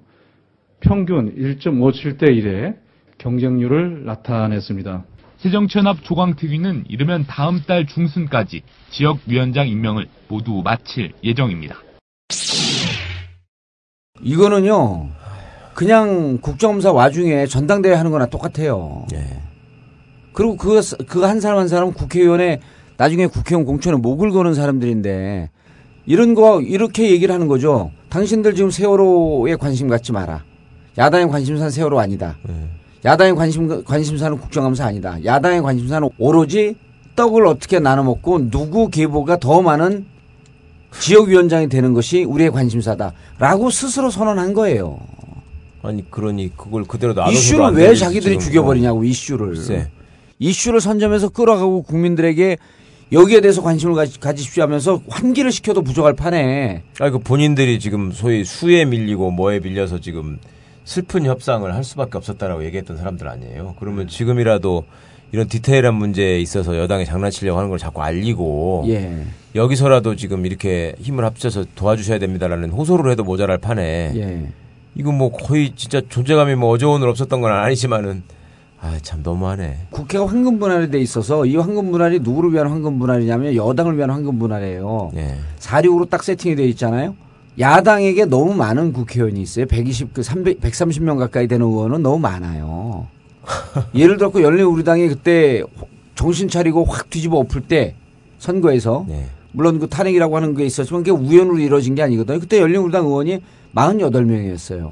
[0.80, 2.76] 평균 1.57대 1의
[3.18, 5.04] 경쟁률을 나타냈습니다.
[5.38, 11.76] 새정치연합 조광특위는 이르면 다음 달 중순까지 지역위원장 임명을 모두 마칠 예정입니다.
[14.22, 15.10] 이거는요.
[15.74, 19.06] 그냥 국정감사 와중에 전당대회 하는 거나 똑같아요.
[20.32, 22.60] 그리고 그거, 그거 한 사람 한 사람은 국회의원에
[22.96, 25.50] 나중에 국회의원 공천에 목을 거는 사람들인데
[26.06, 27.90] 이런 거 이렇게 얘기를 하는 거죠.
[28.08, 30.44] 당신들 지금 세월호에 관심 갖지 마라.
[30.96, 32.36] 야당의 관심사는 세월호 아니다.
[33.04, 35.22] 야당의 관심 관심사는 국정감사 아니다.
[35.24, 36.76] 야당의 관심사는 오로지
[37.16, 40.06] 떡을 어떻게 나눠 먹고 누구 계보가 더 많은
[40.98, 44.98] 지역위원장이 되는 것이 우리의 관심사다라고 스스로 선언한 거예요.
[45.82, 49.88] 아니 그러니 그걸 그대로 놔둬서 이슈를 왜 자기들이 죽여버리냐고 이슈를 글쎄.
[50.38, 52.58] 이슈를 선점해서 끌어가고 국민들에게
[53.12, 58.44] 여기에 대해서 관심을 가지, 가지십시오 하면서 환기를 시켜도 부족할 판에 아니 그 본인들이 지금 소위
[58.44, 60.38] 수에 밀리고 뭐에 밀려서 지금
[60.84, 63.74] 슬픈 협상을 할 수밖에 없었다라고 얘기했던 사람들 아니에요.
[63.78, 64.84] 그러면 지금이라도
[65.32, 69.24] 이런 디테일한 문제에 있어서 여당이 장난치려고 하는 걸 자꾸 알리고 예.
[69.54, 74.46] 여기서라도 지금 이렇게 힘을 합쳐서 도와주셔야 됩니다라는 호소를 해도 모자랄 판에 예.
[74.94, 78.22] 이거 뭐 거의 진짜 존재감이 뭐 어제 오늘 없었던 건 아니지만은
[78.80, 79.86] 아 참 너무하네.
[79.90, 84.38] 국회가 황금 분할이 돼 있어서 이 황금 분할이 누구를 위한 황금 분할이냐면 여당을 위한 황금
[84.38, 85.12] 분할이에요.
[85.16, 85.36] 예.
[85.58, 87.14] 4.6으로 딱 세팅이 돼 있잖아요.
[87.58, 89.66] 야당에게 너무 많은 국회의원이 있어요.
[89.66, 93.06] 120, 그 300, 130명 가까이 되는 의원은 너무 많아요.
[93.94, 95.62] 예를 들어 열린우리당이 그때
[96.14, 97.94] 정신 차리고 확 뒤집어 엎을 때
[98.38, 99.06] 선거에서
[99.52, 102.40] 물론 그 탄핵이라고 하는 게 있었지만 그게 우연으로 이루어진 게 아니거든요.
[102.40, 103.40] 그때 열린우리당 의원이
[103.74, 104.90] 48명이었어요.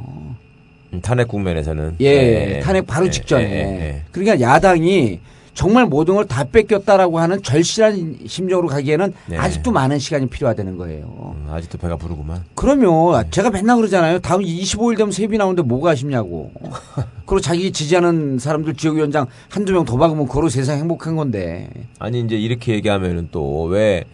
[0.95, 3.45] 음, 탄핵 국면에서는 예, 탄핵 바로 예, 직전에.
[3.45, 4.03] 예, 예.
[4.12, 5.20] 그러니까 야당이
[5.55, 9.36] 정말 모든 걸 다 뺏겼다라고 하는 절실한 심정으로 가기에는 네.
[9.36, 11.36] 아직도 많은 시간이 필요하다는 거예요.
[11.36, 12.42] 음, 아직도 배가 부르구만.
[12.57, 14.18] 그러면 제가 맨날 그러잖아요.
[14.18, 16.51] 다음 25일 되면 세비 나오는데 뭐가 아쉽냐고.
[17.24, 21.68] 그리고 자기 지지하는 사람들 지역위원장 한두 명 더 박으면 그로 세상 행복한 건데.
[22.01, 24.05] 아니 이제 이렇게 얘기하면은 또 왜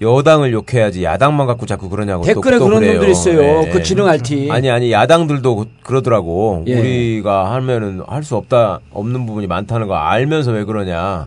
[0.00, 2.94] 여당을 욕해야지 야당만 갖고 자꾸 그러냐고 댓글에 또, 또 그런 그래요.
[2.94, 3.40] 놈들 있어요.
[3.66, 3.70] 예.
[3.70, 4.50] 그 지능할 티.
[4.50, 6.64] 아니 아니 야당들도 그- 그러더라고.
[6.66, 6.78] 예.
[6.78, 11.26] 우리가 하면은 할 수 없다 없는 부분이 많다는 거 알면서 왜 그러냐.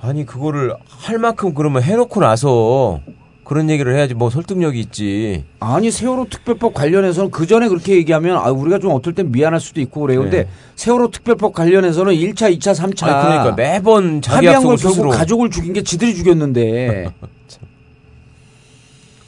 [0.00, 3.00] 아니 그거를 할 만큼 그러면 해놓고 나서
[3.44, 5.44] 그런 얘기를 해야지 뭐 설득력이 있지.
[5.60, 9.80] 아니 세월호 특별법 관련해서는 그 전에 그렇게 얘기하면 아 우리가 좀 어떨 땐 미안할 수도
[9.80, 10.22] 있고 그래요.
[10.22, 10.48] 근데 네.
[10.76, 15.10] 세월호 특별법 관련해서는 1차, 2차, 3차 아니, 그러니까 매번 자기 합의한 걸 결국 스스로.
[15.10, 17.10] 가족을 죽인 게 지들이 죽였는데.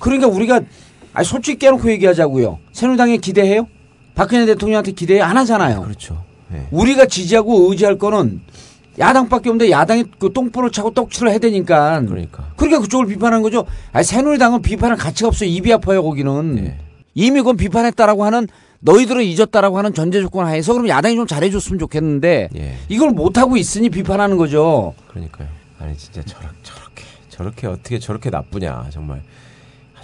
[0.01, 0.61] 그러니까 우리가
[1.13, 2.59] 아니 솔직히 깨놓고 얘기하자고요.
[2.73, 3.69] 새누리당에 기대해요?
[4.17, 5.83] 박근혜 대통령한테 기대 안 하잖아요.
[5.83, 6.25] 그렇죠.
[6.73, 8.41] 우리가 지지하고 의지할 거는
[8.99, 12.01] 야당밖에 없는데 야당이 그 똥볼을 차고 떡칠을 해야 되니까.
[12.01, 12.49] 그러니까.
[12.57, 13.67] 그러니까 그쪽을 비판하는 거죠.
[13.93, 15.49] 아니 새누리당은 비판할 가치가 없어요.
[15.49, 16.55] 입이 아파요 거기는.
[16.57, 16.79] 네.
[17.15, 18.49] 이미 그건 비판했다라고 하는
[18.81, 22.77] 너희들은 잊었다라고 하는 전제 조건 하에서 그럼 야당이 좀 잘해줬으면 좋겠는데 예.
[22.89, 24.95] 이걸 못 하고 있으니 비판하는 거죠.
[25.09, 25.49] 그러니까요.
[25.79, 29.23] 아니 진짜 저렇게 저렇게 저렇게 어떻게 저렇게 나쁘냐 정말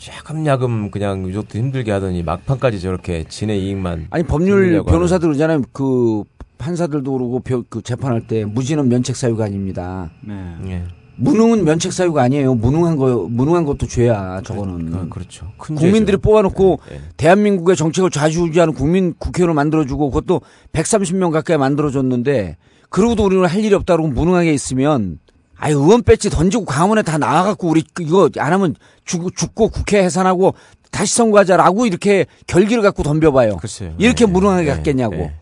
[0.08, 5.62] 야금야금 그냥 유족도 힘들게 하더니 막판까지 저렇게 진의 이익만 아니 법률 변호사들 그러잖아요.
[5.72, 6.22] 그
[6.58, 10.10] 판사들도 그러고 벼- 그 재판할 때 무지는 면책 사유가 아닙니다.
[10.26, 10.58] 하는.
[10.68, 10.82] 예.
[11.18, 12.54] 무능은 면책 사유가 아니에요.
[12.54, 14.42] 무능한 거 무능한 것도 죄야.
[14.44, 15.08] 저거는.
[15.10, 15.46] 그렇죠.
[15.56, 16.20] 큰 국민들이 죄죠.
[16.20, 17.00] 뽑아놓고 예, 예.
[17.16, 20.42] 대한민국의 정책을 좌지우지하는 국민 국회의원을 만들어주고 그것도
[20.72, 22.56] 130명 가까이 만들어줬는데
[22.90, 25.18] 그러고도 우리는 할 일이 없다고 무능하게 있으면
[25.58, 30.54] 아예 의원 배지 던지고 광화문에 다 나와갖고 우리 이거 안 하면 죽, 죽고 국회 해산하고
[30.90, 33.56] 다시 선거하자라고 이렇게 결기를 갖고 덤벼봐요.
[33.56, 33.92] 글쎄요.
[33.98, 35.14] 이렇게 예, 무능하게 예, 갖겠냐고.
[35.16, 35.32] 예.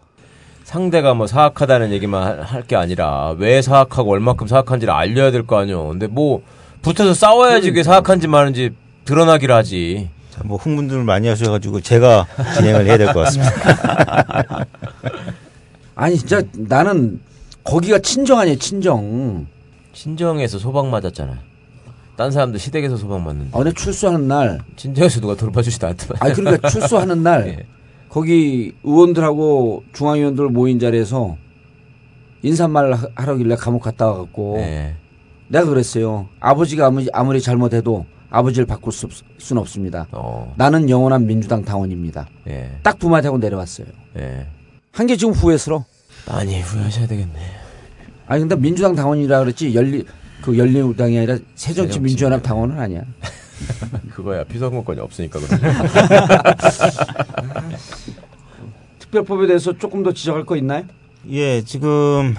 [0.64, 5.88] 상대가 뭐 사악하다는 얘기만 할 게 아니라 왜 사악하고 얼마큼 사악한지를 알려야 될 거 아니요.
[5.88, 6.42] 근데 뭐
[6.82, 8.70] 붙어서 싸워야지 그게 사악한지 마는지
[9.04, 10.10] 드러나기를 하지.
[10.30, 14.64] 자, 뭐 흥분들 많이 하셔가지고 제가 진행을 해야 될 것 같습니다.
[15.94, 17.20] 아니 진짜 나는
[17.62, 19.46] 거기가 친정 아니에요 친정.
[19.94, 21.38] 친정에서 소방 맞았잖아.
[22.16, 23.50] 딴 사람들 시댁에서 소방 맞는데.
[23.52, 26.16] 어느 출소하는 날 친정에서 누가 돌봐주지도 않더만.
[26.20, 27.66] 아니 그러니까 출소하는 날 예.
[28.08, 31.36] 거기 의원들하고 중앙위원들 모인 자리에서
[32.42, 34.94] 인사말 하- 하러길래 감옥 갔다 와갖고 예.
[35.48, 36.28] 내가 그랬어요.
[36.40, 40.06] 아버지가 아무리, 아무리 잘못해도 아버지를 바꿀 수, 없, 수는 없습니다.
[40.56, 42.22] 나는 영원한 민주당 당원입니다.
[42.30, 42.50] 어.
[42.50, 42.78] 예.
[42.82, 43.86] 딱두 마디 하고 내려왔어요.
[44.18, 44.46] 예.
[44.92, 45.84] 한게 지금 후회스러.
[46.28, 47.40] 많이 후회하셔야 되겠네.
[48.26, 50.04] 아니 근데 민주당 당원이라 그랬지 열리
[50.42, 53.02] 그 열린우리당이 아니라 새정치 민주연합 당원은 아니야.
[54.10, 55.60] 그거야 피선거권이 없으니까 그런
[58.98, 60.84] 특별법에 대해서 조금 더 지적할 거 있나요?
[61.30, 62.34] 예, 지금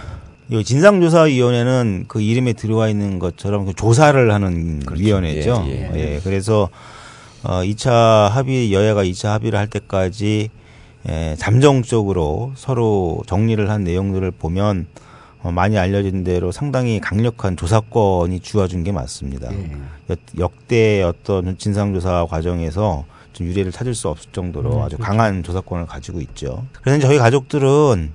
[0.49, 5.63] 이 진상조사위원회는 그 이름에 들어와 있는 것처럼 그 조사를 하는 위원회죠.
[5.67, 6.15] 예, 예.
[6.15, 6.69] 예, 그래서
[7.43, 10.49] 어 2차 합의 여야가 2차 합의를 할 때까지
[11.09, 14.99] 예, 잠정적으로 서로 정리를 한 내용들을 보면 어,
[15.51, 19.51] 많이 알려진 대로 상당히 강력한 조사권이 주어진 게 맞습니다.
[19.53, 19.71] 예.
[20.09, 25.03] 역- 역대 어떤 진상조사 과정에서 좀 유례를 찾을 수 없을 정도로 음, 아주 그렇죠.
[25.11, 26.63] 강한 조사권을 가지고 있죠.
[26.81, 28.11] 그래서 저희 가족들은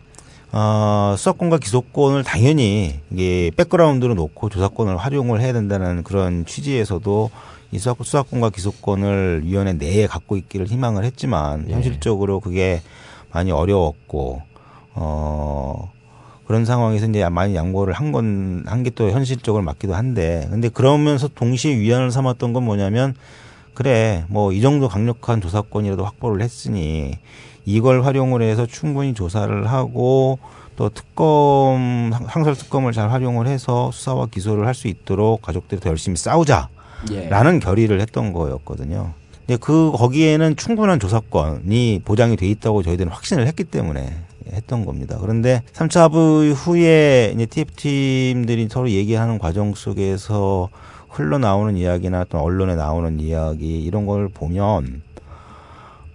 [0.52, 7.30] 어, 수사권과 기소권을 당연히 이게 백그라운드로 놓고 조사권을 활용을 해야 된다는 그런 취지에서도
[7.72, 11.74] 이 수사- 수사권과 기소권을 위원회 내에 갖고 있기를 희망을 했지만 예.
[11.74, 12.82] 현실적으로 그게
[13.30, 14.42] 많이 어려웠고
[14.94, 15.92] 어
[16.50, 21.28] 그런 상황에서 이제 많이 양보를 한 건 한 게 또 현실적으로 맞기도 한데 근데 그러면서
[21.28, 23.14] 동시에 위안을 삼았던 건 뭐냐면
[23.74, 27.12] 그래 뭐 이 정도 강력한 조사권이라도 확보를 했으니
[27.64, 30.40] 이걸 활용을 해서 충분히 조사를 하고
[30.74, 35.90] 또 특검 상- 상설 특검을 잘 활용을 해서 수사와 기소를 할 수 있도록 가족들이 더
[35.90, 36.66] 열심히 싸우자라는
[37.12, 37.58] 예.
[37.60, 39.12] 결의를 했던 거였거든요.
[39.46, 44.16] 근데 그 거기에는 충분한 조사권이 보장이 돼 있다고 저희들은 확신을 했기 때문에
[44.52, 45.18] 했던 겁니다.
[45.20, 50.68] 그런데 3차 합의 후에 이제 TF팀들이 서로 얘기하는 과정 속에서
[51.08, 55.02] 흘러나오는 이야기나 또 언론에 나오는 이야기 이런 걸 보면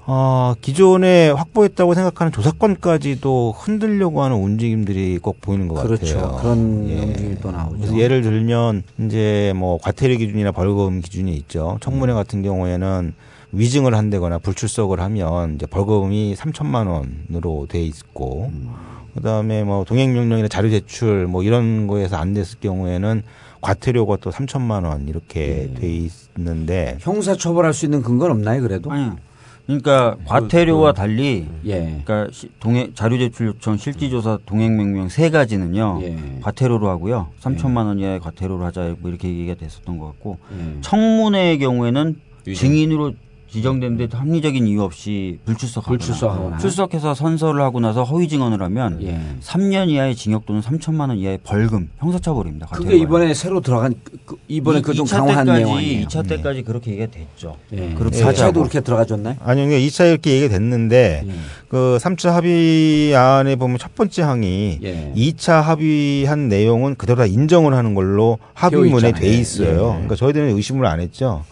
[0.07, 6.17] 어, 기존에 확보했다고 생각하는 조사권까지도 흔들려고 하는 움직임들이 꼭 보이는 것 그렇죠.
[6.19, 6.38] 같아요.
[6.39, 7.97] 그런 움직임이 또 나오죠.
[7.97, 11.80] 예를 들면 이제 뭐 과태료 기준이나 벌금 기준이 있죠.
[11.82, 13.15] 청문회 같은 경우에는
[13.55, 18.51] 위증을 한다거나 불출석을 하면 이제 벌금이 3천만 원으로 돼 있고
[19.15, 23.23] 그다음에 뭐 동행 명령이나 자료 제출 뭐 이런 거에서 안 됐을 경우에는
[23.61, 28.91] 과태료가 또 3천만 원 이렇게 돼 있는데 형사 처벌할 수 있는 근거는 없나요, 그래도?
[28.91, 29.09] 아니,
[29.65, 32.01] 그러니까 과태료와 그- 달리 예.
[32.03, 36.39] 그러니까 시- 동행 자료 제출 요청 실질조사 동행 명령 세 가지는요 예.
[36.41, 40.81] 과태료로 하고요 3천만 원 이하의 과태료로 하자 뭐 이렇게 얘기가 됐었던 것 같고 예.
[40.81, 42.19] 청문회의 경우에는.
[42.53, 43.13] 증인으로
[43.55, 46.57] 지정되는데 합리적인 이유 없이 불출석하거나, 불출석하거나.
[46.57, 49.19] 출석해서 선서를 하고 나서 허위 증언을 하면 예.
[49.41, 52.67] 3년 이하의 징역 또는 3천만 원 이하의 벌금 형사처벌입니다.
[52.67, 52.97] 그게.
[52.97, 56.05] 이번에 새로 들어간 그- 그- 이번에 이- 그좀 강화한 때까지, 내용 아니에요?
[56.07, 57.55] 2차 때까지 그렇게 얘기가 됐죠.
[57.73, 57.93] 예.
[57.97, 58.23] 그렇게 예.
[58.23, 58.33] 하자고.
[58.37, 59.35] 차에도 그렇게 들어가졌나요?
[59.39, 61.31] 아니요, 그러니까 2차 이렇게 얘기가 됐는데 예.
[61.69, 65.13] 그 3차 합의안에 보면 첫 번째 항이 예.
[65.15, 69.13] 2차 합의한 내용은 그대로 다 인정을 하는 걸로 합의문에.
[69.13, 69.69] 돼 있어요.
[69.69, 69.75] 예.
[69.93, 71.43] 그러니까 저희들은 의심을 안 했죠.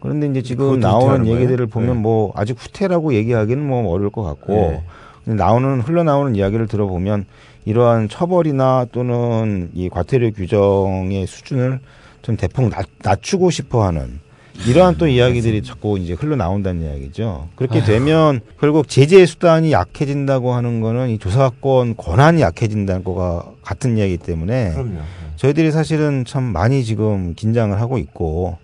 [0.00, 1.66] 그런데 이제 지금 나오는 얘기들을?
[1.66, 2.00] 보면 네.
[2.00, 4.84] 뭐 아직 후퇴라고 얘기하기는 뭐 어려울 것 같고 네.
[5.24, 7.26] 근데 나오는 흘러나오는 이야기를 들어보면
[7.64, 11.80] 이러한 처벌이나 또는 이 과태료 규정의 수준을
[12.22, 14.20] 좀 대폭 낮, 낮추고 싶어하는
[14.66, 17.48] 이러한 또 이야기들이 자꾸 이제 흘러나온다는 이야기죠.
[17.56, 24.22] 그렇게 되면 결국 제재 수단이 약해진다고 하는 거는 이 조사권 권한이 약해진다는 거가 같은 이야기이기
[24.22, 24.98] 때문에 그럼요.
[25.36, 28.58] 저희들이 사실은 참 많이 지금 긴장을 하고 있고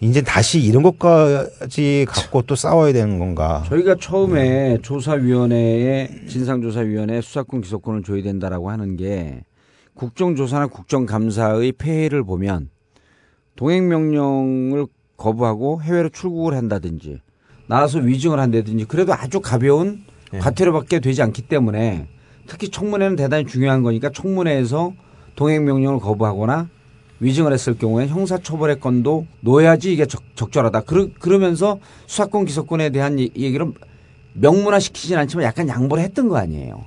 [0.00, 3.64] 이제 다시 이런 것까지 갖고 또 싸워야 되는 건가?
[3.68, 9.44] 저희가 처음에 조사위원회에 진상조사위원회 수사권 기소권을 줘야 된다라고 하는 게
[9.94, 12.68] 국정조사나 국정감사의 폐해를 보면
[13.56, 14.86] 동행명령을
[15.16, 17.20] 거부하고 해외로 출국을 한다든지
[17.66, 20.04] 나와서 위증을 한다든지 그래도 아주 가벼운
[20.38, 22.08] 과태료밖에 되지 않기 때문에
[22.46, 24.92] 특히 청문회는 대단히 중요한 거니까 청문회에서
[25.36, 26.68] 동행명령을 거부하거나
[27.20, 30.82] 위증을 했을 경우에 형사처벌의 건도 놓아야지 이게 적, 적절하다.
[30.82, 33.66] 그러, 그러면서 수사권 기소권에 대한 이- 얘기를
[34.34, 36.84] 명문화시키진 않지만 약간 양보를 했던 거 아니에요.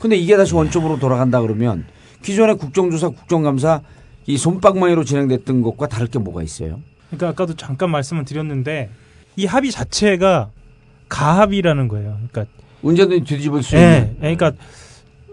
[0.00, 1.86] 근데 이게 다시 원점으로 돌아간다 그러면
[2.22, 3.80] 기존의 국정조사, 국정감사
[4.26, 6.80] 이 손방망이로 진행됐던 것과 다를 게 뭐가 있어요?
[7.08, 8.90] 그러니까 아까도 잠깐 말씀을 드렸는데
[9.36, 10.50] 이 합의 자체가
[11.08, 12.18] 가합이라는 거예요.
[12.30, 12.44] 그러니까
[12.84, 14.16] 언제든 뒤집을 수 예, 있는.
[14.20, 14.52] 그러니까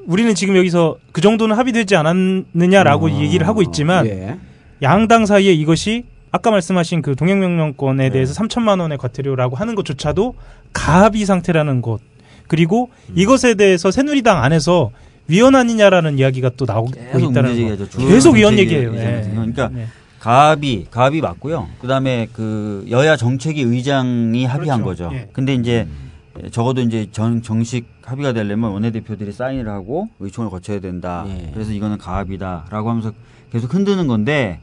[0.07, 4.37] 우리는 지금 여기서 그 정도는 합의되지 않았느냐라고 얘기를 하고 있지만 아, 예.
[4.81, 10.35] 양당 사이에 이것이 아까 말씀하신 그 동행명령권에 대해서 3천만 원의 과태료라고 하는 것조차도
[10.71, 11.99] 가합의 상태라는 것
[12.47, 14.91] 그리고 이것에 대해서 새누리당 안에서
[15.27, 17.85] 위헌 아니냐라는 이야기가 또 나오고 있다는 거.
[17.97, 18.95] 계속 위헌 얘기예요.
[18.95, 19.27] 예.
[19.29, 19.87] 그러니까 네.
[20.19, 21.67] 가합이 가합이 맞고요.
[21.81, 25.09] 그다음에 그 여야 정책위 의장이 합의한 그렇죠.
[25.09, 25.17] 거죠.
[25.17, 25.27] 예.
[25.33, 25.85] 근데 이제
[26.51, 31.25] 적어도 이제 정, 정식 합의가 되려면 원내대표들이 사인을 하고 의총을 거쳐야 된다.
[31.27, 31.51] 예.
[31.53, 33.13] 그래서 이거는 가합이다라고 하면서
[33.51, 34.59] 계속 흔드는 건데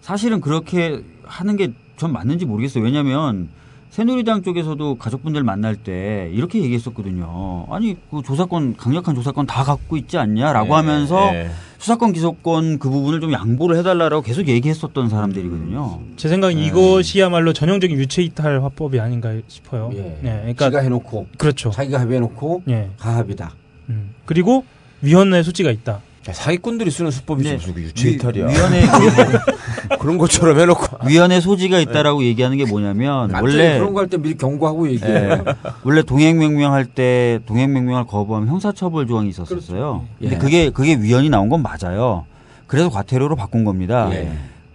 [0.00, 2.84] 사실은 그렇게 하는 게 전 맞는지 모르겠어요.
[2.84, 3.48] 왜냐하면
[3.96, 7.66] 새누리당 쪽에서도 가족분들 만날 때 이렇게 얘기했었거든요.
[7.70, 11.48] 아니 그 조사권 강력한 조사권 다 갖고 있지 않냐라고 예, 하면서 예.
[11.78, 16.00] 수사권 기소권 그 부분을 좀 양보를 해달라고 계속 얘기했었던 사람들이거든요.
[16.16, 19.88] 제 생각엔 이것이야말로 전형적인 유체 이탈 화법이 아닌가 싶어요.
[19.94, 20.18] 예.
[20.20, 21.70] 네, 그러니까 지가 해놓고 그렇죠.
[21.70, 22.90] 자기가 합의해놓고 예.
[22.98, 23.54] 가합이다.
[23.88, 24.14] 음.
[24.26, 24.66] 그리고
[25.00, 26.02] 위헌의 소지가 있다.
[26.32, 28.46] 사기꾼들이 쓰는 수법이지 무슨 그 유체 위- 이탈이야.
[28.48, 28.82] 위원회
[30.00, 34.36] 그런 것처럼 해놓고 위원회 소지가 있다라고 얘기하는 게 뭐냐면 원래 그런 거 할 때 미리
[34.36, 35.10] 경고하고 얘기해.
[35.10, 35.42] 예.
[35.84, 40.04] 원래 동행명령할 때 동행명령을 거부하면 형사처벌 조항이 있었었어요.
[40.18, 40.38] 근데 예.
[40.38, 42.24] 그게 그게 위헌이 나온 건 맞아요.
[42.66, 44.08] 그래서 과태료로 바꾼 겁니다.
[44.12, 44.32] 예.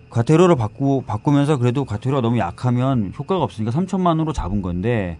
[0.10, 5.18] 과태료로 바꾸 바꾸면서 그래도 과태료가 너무 약하면 효과가 없으니까 3천만 원으로 잡은 건데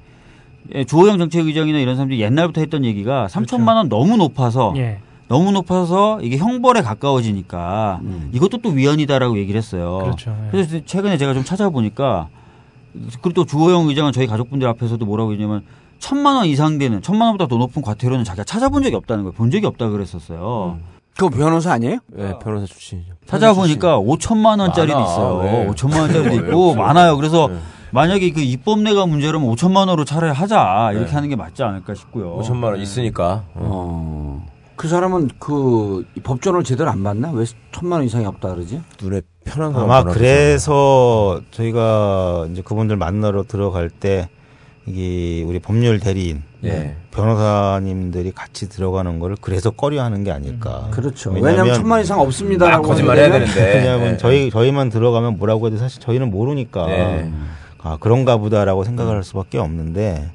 [0.76, 5.00] 예, 주호영 정책의장이나 이런 사람들이 옛날부터 했던 얘기가 3천만 원 너무 높아서 예.
[5.32, 8.02] 너무 높아서 이게 형벌에 가까워지니까
[8.34, 10.00] 이것도 또 위헌이다라고 얘기를 했어요.
[10.04, 10.32] 그렇죠.
[10.32, 10.52] 예.
[10.52, 12.28] 그래서 최근에 제가 좀 찾아보니까
[13.22, 15.64] 그리고 또 주호영 의장은 저희 가족분들 앞에서도 뭐라고 했냐면
[16.00, 19.32] 천만 원 이상 되는 천만 원보다 더 높은 과태료는 자기가 찾아본 적이 없다는 거예요.
[19.32, 20.80] 본 적이 없다 그랬었어요.
[21.16, 22.00] 그거 변호사 아니에요?
[22.08, 23.14] 네, 변호사 출신이죠.
[23.26, 25.10] 찾아보니까 5천만 원짜리도 많아.
[25.10, 25.44] 있어요.
[25.44, 25.68] 네.
[25.70, 26.76] 5천만 원짜리도 네, 있고.
[26.76, 27.16] 많아요.
[27.16, 27.58] 그래서 네.
[27.92, 31.14] 만약에 그 입법내가 문제라면 5천만 원으로 차라리 하자 이렇게 네.
[31.14, 32.38] 하는 게 맞지 않을까 싶고요.
[32.40, 33.44] 5천만 원 있으니까.
[33.54, 34.51] 어.
[34.82, 37.30] 그 사람은 그 법전을 제대로 안 봤나?
[37.34, 38.82] 왜 천만 원 이상이 없다 그러지?
[39.00, 44.28] 눈에 편한 거 아마 그래서 저희가 이제 그분들 만나러 들어갈 때
[44.88, 46.96] 이게 우리 법률 대리인 예.
[47.12, 50.88] 변호사님들이 같이 들어가는 거를 그래서 꺼려하는 게 아닐까.
[50.90, 51.30] 그렇죠.
[51.30, 53.54] 왜냐하면 천만 원 이상 없습니다라고 막 거짓말 해야 되는데.
[53.78, 54.18] 왜냐하면 예.
[54.18, 57.32] 저희 저희만 들어가면 뭐라고 해도 사실 저희는 모르니까 예.
[57.84, 60.32] 아 그런가 보다라고 생각을 할 수밖에 없는데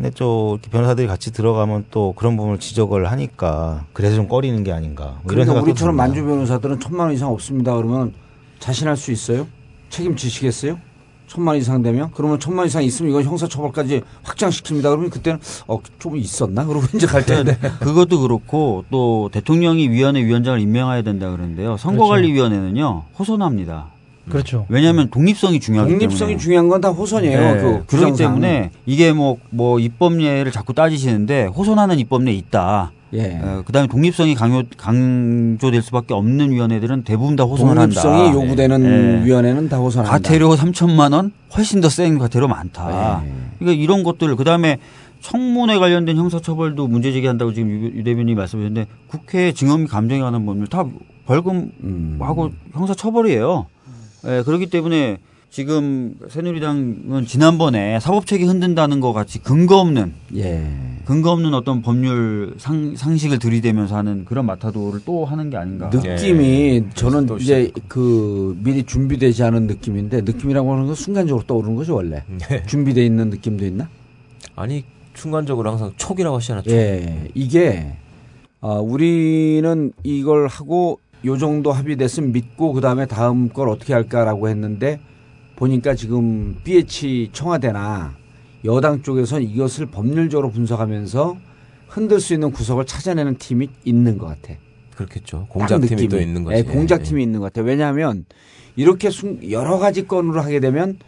[0.00, 5.04] 근데 또 변호사들이 같이 들어가면 또 그런 부분을 지적을 하니까 그래서 좀 꺼리는 게 아닌가
[5.04, 6.06] 뭐 이런 그러니까 생각도 우리처럼 듭니다.
[6.06, 8.14] 만주 변호사들은 천만 원 이상 없습니다 그러면
[8.60, 9.46] 자신할 수 있어요?
[9.90, 10.78] 책임지시겠어요?
[11.26, 14.84] 천만 원 이상 되면 그러면 천만 원 이상 있으면 이건 형사처벌까지 확장시킵니다.
[14.84, 16.64] 그러면 그때는 어좀 있었나?
[16.64, 17.58] 그러고 이제 갈 텐데.
[17.80, 21.76] 그것도 그렇고 또 대통령이 위원회 위원장을 임명해야 된다 그러는데요.
[21.76, 23.88] 선거관리위원회는요 호선합니다.
[24.30, 24.66] 그렇죠.
[24.68, 26.06] 왜냐하면 독립성이 중요하기 때문에.
[26.06, 27.38] 독립성이 중요한 건 다 호선이에요.
[27.54, 27.60] 네.
[27.60, 28.16] 그 그렇기.
[28.16, 32.92] 때문에 이게 뭐, 뭐 입법례를 자꾸 따지시는데 호선하는 입법례 있다.
[33.12, 33.40] 예.
[33.42, 38.00] 어, 그다음에 독립성이 강요, 강조될 수밖에 없는 위원회들은 대부분 다 호선을 한다.
[38.00, 39.24] 독립성이 요구되는 네.
[39.26, 40.10] 위원회는 다 호선한다.
[40.10, 43.22] 과태료 3천만 원 훨씬 더 센 과태료 많다.
[43.24, 43.32] 네.
[43.58, 44.78] 그러니까 이런 것들 그다음에
[45.22, 50.66] 청문회 관련된 형사처벌도 문제 제기한다고 지금 유, 유 대변인이 말씀하셨는데 국회 증언 감정에 관한 법률
[50.68, 50.84] 다
[51.26, 52.52] 벌금하고 음.
[52.72, 53.66] 형사처벌이에요.
[54.26, 55.18] 예, 그렇기 때문에
[55.50, 60.64] 지금 새누리당은 지난번에 사법체계 흔든다는 것 같이 근거 없는 예.
[61.04, 65.90] 근거 없는 어떤 법률 상, 상식을 들이대면서 하는 그런 마타도를 또 하는 게 아닌가.
[65.92, 66.84] 느낌이 예.
[66.94, 72.22] 저는 또 이제 그 미리 준비되지 않은 느낌인데 느낌이라고 하는 건 순간적으로 떠오르는 거죠 원래.
[72.48, 72.64] 네.
[72.66, 73.88] 준비돼 있는 느낌도 있나?
[74.54, 76.62] 아니 순간적으로 항상 촉이라고 하시잖아요.
[76.62, 76.70] 촉.
[76.72, 77.96] 예, 이게
[78.60, 85.00] 아, 우리는 이걸 하고 요 정도 합의됐으면 믿고 그 다음에 다음 걸 어떻게 할까라고 했는데
[85.56, 88.14] 보니까 지금 BH 청와대나
[88.64, 91.36] 여당 쪽에서는 이것을 법률적으로 분석하면서
[91.88, 94.54] 흔들 수 있는 구석을 찾아내는 팀이 있는 것 같아.
[94.94, 95.40] 그렇겠죠.
[95.40, 96.08] 딱 공작팀이.
[96.08, 96.58] 또 있는 거지.
[96.58, 97.64] 예, 공작팀이 있는 것 같아요.
[97.66, 98.24] 왜냐하면
[98.76, 100.98] 이렇게 순- 여러 가지 건으로 하게 되면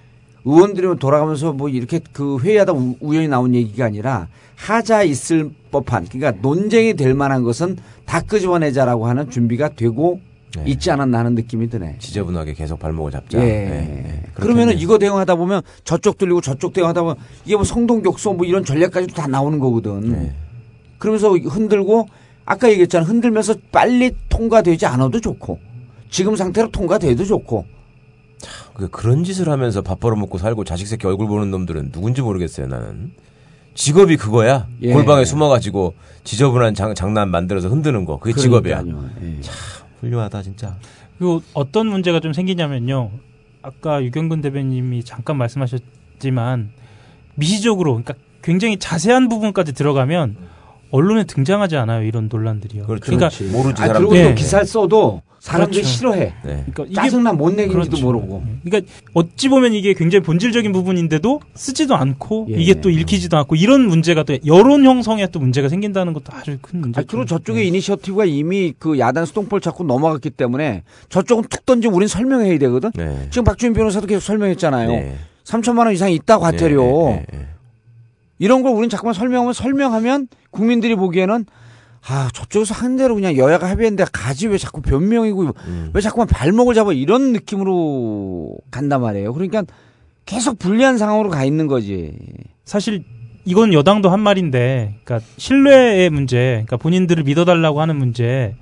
[0.44, 4.28] 의원들이 돌아가면서 뭐 이렇게 그 회의하다 우- 우연히 나온 얘기가 아니라
[4.62, 10.20] 하자 있을 법한 그러니까 논쟁이 될 만한 것은 다 끄집어내자라고 하는 준비가 되고
[10.56, 10.64] 네.
[10.66, 11.96] 있지 않았나 하는 느낌이 드네.
[11.98, 13.38] 지저분하게 계속 발목을 잡자.
[13.38, 13.42] 예.
[13.42, 14.22] 네, 네.
[14.34, 14.78] 그러면은.
[14.78, 19.26] 이거 대응하다 보면 저쪽 들리고 저쪽 대응하다 보면 이게 뭐 성동격소 뭐 이런 전략까지도 다
[19.26, 20.12] 나오는 거거든.
[20.12, 20.34] 네.
[20.98, 22.06] 그러면서 흔들고
[22.44, 23.04] 아까 얘기했잖아.
[23.04, 25.58] 흔들면서 빨리 통과되지 않아도 좋고
[26.10, 27.64] 지금 상태로 통과돼도 좋고
[28.74, 32.68] 그 그런 짓을 하면서 밥 벌어먹고 살고 자식 새끼 얼굴 보는 놈들은 누군지 모르겠어요.
[32.68, 33.12] 나는
[33.74, 34.66] 직업이 그거야.
[34.82, 34.92] 예.
[34.92, 35.94] 골방에 숨어가지고
[36.24, 38.18] 지저분한 장, 장난 만들어서 흔드는 거.
[38.18, 38.82] 그게 직업이야.
[38.82, 39.10] 그러니까요.
[39.22, 39.40] 예.
[39.40, 39.54] 참
[40.00, 40.76] 훌륭하다 진짜.
[41.18, 43.10] 그리고 어떤 문제가 좀 생기냐면요.
[43.62, 46.70] 아까 유경근 대변님이 잠깐 말씀하셨지만
[47.36, 50.36] 미시적으로 그러니까 굉장히 자세한 부분까지 들어가면
[50.92, 52.04] 언론에 등장하지 않아요.
[52.04, 52.84] 이런 논란들이요.
[52.86, 53.04] 그렇죠.
[53.04, 53.44] 그러니까 그렇지.
[53.52, 54.08] 모르지, 아, 사람들이.
[54.10, 54.34] 그리고 또 네.
[54.34, 55.96] 기사를 써도 사람들이 그렇죠.
[55.96, 56.34] 싫어해.
[56.44, 56.64] 네.
[56.72, 58.04] 그러니까 짜증나 못 내기지도 그렇죠.
[58.04, 58.44] 모르고.
[58.62, 62.54] 그러니까 어찌 보면 이게 굉장히 본질적인 부분인데도 쓰지도 않고 예.
[62.54, 66.82] 이게 또 읽히지도 않고 이런 문제가 또 여론 형성에 또 문제가 생긴다는 것도 아주 큰
[66.82, 67.00] 문제.
[67.00, 72.06] 아, 그리고 저쪽에 이니셔티브가 이미 그 야단 수동볼 잡고 넘어갔기 때문에 저쪽은 툭 던지 우린
[72.06, 72.92] 설명해야 되거든.
[72.94, 73.26] 네.
[73.30, 74.88] 지금 박주민 변호사도 계속 설명했잖아요.
[74.90, 75.16] 네.
[75.44, 77.22] 3천만 원 이상 있다 과태료.
[78.42, 81.46] 이런 걸 우린 자꾸만 설명하면 설명하면 국민들이 보기에는
[82.08, 85.90] 아 저쪽에서 한 대로 그냥 여야가 합의했는데 가지 왜 자꾸 변명이고 음.
[85.94, 89.32] 왜 자꾸만 발목을 잡아 이런 느낌으로 간단 말이에요.
[89.32, 89.62] 그러니까
[90.26, 92.14] 계속 불리한 상황으로 가 있는 거지.
[92.64, 93.04] 사실
[93.44, 98.54] 이건 여당도 한 말인데, 그러니까 신뢰의 문제, 그러니까 본인들을 믿어달라고 하는 문제,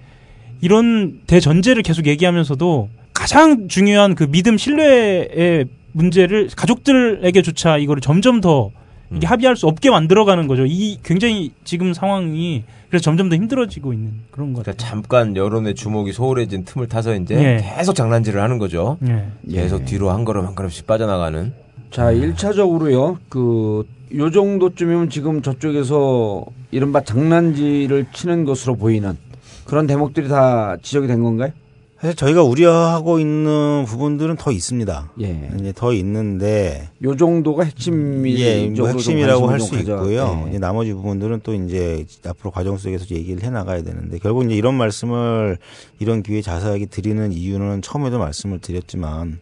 [0.60, 8.72] 이런 대전제를 계속 얘기하면서도 가장 중요한 그 믿음 신뢰의 문제를 가족들에게조차 이거를 점점 더
[9.14, 10.64] 이게 합의할 수 없게 만들어가는 거죠.
[10.66, 14.76] 이 굉장히 지금 상황이 그래서 점점 더 힘들어지고 있는 그런 것 같아요.
[14.76, 17.76] 그러니까 잠깐 여론의 주목이 소홀해진 틈을 타서 이제 예.
[17.76, 18.98] 계속 장난질을 하는 거죠.
[19.08, 19.26] 예.
[19.50, 21.52] 계속 뒤로 한 걸음 한 걸음씩 빠져나가는.
[21.90, 23.84] 자, 일차적으로요 그,
[24.14, 29.16] 요 정도쯤이면 지금 저쪽에서 이른바 장난질을 치는 것으로 보이는
[29.64, 31.52] 그런 대목들이 다 지적이 된 건가요?
[32.00, 35.10] 사실 저희가 우려하고 있는 부분들은 더 있습니다.
[35.20, 35.50] 예.
[35.60, 40.44] 이제 더 있는데 요 정도가 핵심이 예, 뭐 핵심이라고 할 수 있고요.
[40.46, 40.48] 예.
[40.48, 44.76] 이제 나머지 부분들은 또 이제 앞으로 과정 속에서 얘기를 해 나가야 되는데 결국 이제 이런
[44.76, 45.58] 말씀을
[45.98, 49.38] 이런 기회에 자세하게 드리는 이유는 처음에도 말씀을 드렸지만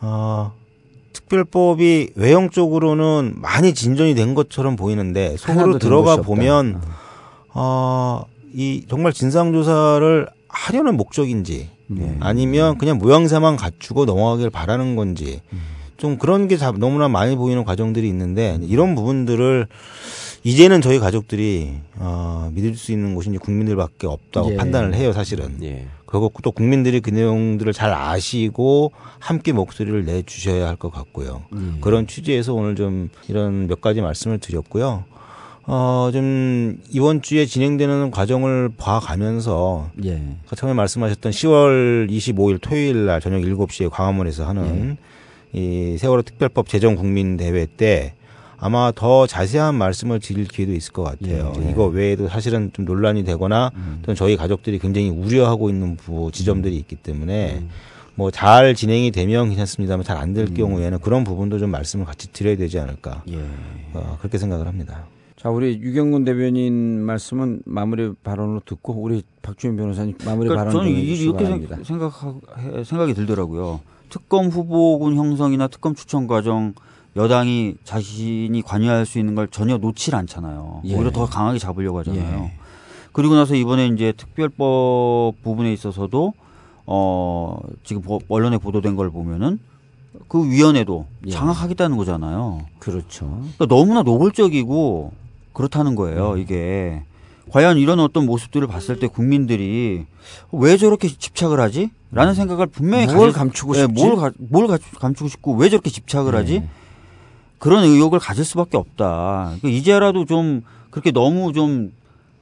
[0.00, 0.52] 어,
[1.14, 6.16] 특별법이 외형적으로는 많이 진전이 된 것처럼 보이는데 속으로 된 들어가.
[6.18, 6.80] 보면
[7.54, 12.16] 어, 이 정말 진상 조사를 하려는 목적인지 네.
[12.20, 15.40] 아니면 그냥 모양새만 갖추고 넘어가길 바라는 건지
[15.98, 19.66] 좀 그런 게 자- 너무나 많이 보이는 과정들이 있는데 이런 부분들을
[20.44, 24.56] 이제는 저희 가족들이 어, 믿을 수 있는 곳이 이제 국민들밖에 없다고 예.
[24.56, 25.58] 판단을 해요 사실은.
[25.62, 25.86] 예.
[26.06, 31.42] 그리고 또 국민들이 그 내용들을 잘 아시고 함께 목소리를 내주셔야 할 것 같고요.
[31.52, 31.78] 음.
[31.80, 35.04] 그런 취지에서 오늘 좀 이런 몇 가지 말씀을 드렸고요.
[35.68, 40.22] 어, 좀 이번 주에 진행되는 과정을 봐가면서 예.
[40.46, 44.96] 아까 처음에 말씀하셨던 10월 25일 토요일 날 저녁 7시에 광화문에서 하는
[45.52, 48.14] 이 세월호 특별법 제정 국민 대회 때
[48.58, 51.52] 아마 더 자세한 말씀을 드릴 기회도 있을 것 같아요.
[51.60, 51.70] 예.
[51.70, 53.70] 이거 외에도 사실은 좀 논란이 되거나
[54.02, 57.64] 또는 저희 가족들이 굉장히 우려하고 있는 부, 지점들이 있기 때문에
[58.14, 62.78] 뭐잘 진행이 되면 괜찮습니다만 잘 안 될 경우에는 그런 부분도 좀 말씀을 같이 드려야 되지
[62.78, 63.22] 않을까.
[63.92, 65.04] 어, 그렇게 생각을 합니다.
[65.46, 70.90] 자, 우리 유경군 대변인 말씀은 마무리 발언으로 듣고 우리 박주민 변호사님 마무리 그러니까 발언 저는
[70.98, 71.76] 이- 이렇게 바랍니다.
[71.76, 72.34] 생- 생각하,
[72.84, 73.78] 생각이 들더라고요.
[74.08, 76.74] 특검 후보군 형성이나 특검 추천 과정
[77.14, 80.80] 여당이 자신이 관여할 수 있는 걸 전혀 놓질 않잖아요.
[80.86, 80.96] 예.
[80.96, 82.42] 오히려 더 강하게 잡으려고 하잖아요.
[82.46, 82.52] 예.
[83.12, 86.32] 그리고 나서 이번에 이제 특별법 부분에 있어서도
[86.86, 89.60] 어 지금 보- 언론에 보도된 걸 보면은
[90.26, 91.30] 그 위원회도 예.
[91.30, 92.62] 장악하겠다는 거잖아요.
[92.80, 93.26] 그렇죠.
[93.56, 95.12] 그러니까 너무나 노골적이고
[95.56, 96.32] 그렇다는 거예요.
[96.32, 96.38] 음.
[96.38, 97.02] 이게
[97.50, 100.04] 과연 이런 어떤 모습들을 봤을 때 국민들이
[100.52, 101.90] 왜 저렇게 집착을 하지?
[102.12, 104.04] 라는 생각을 분명히 뭘 가질- 감추고 예, 싶지?
[104.04, 106.38] 뭘, 가- 뭘 가- 감추고 싶고 왜 저렇게 집착을 네.
[106.38, 106.62] 하지?
[107.58, 109.54] 그런 의혹을 가질 수밖에 없다.
[109.60, 111.92] 그러니까 이제라도 좀 그렇게 너무 좀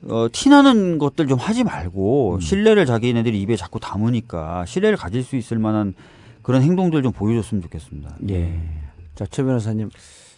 [0.09, 1.67] 어, 티나는 것들 좀 하지 음.
[1.67, 5.95] 말고 신뢰를 자기네들이 입에 자꾸 담으니까 신뢰를 가질 수 있을 만한
[6.43, 8.17] 그런 행동들 좀 보여줬으면 좋겠습니다.
[8.31, 8.59] 예.
[9.15, 9.89] 자, 최 변호사님.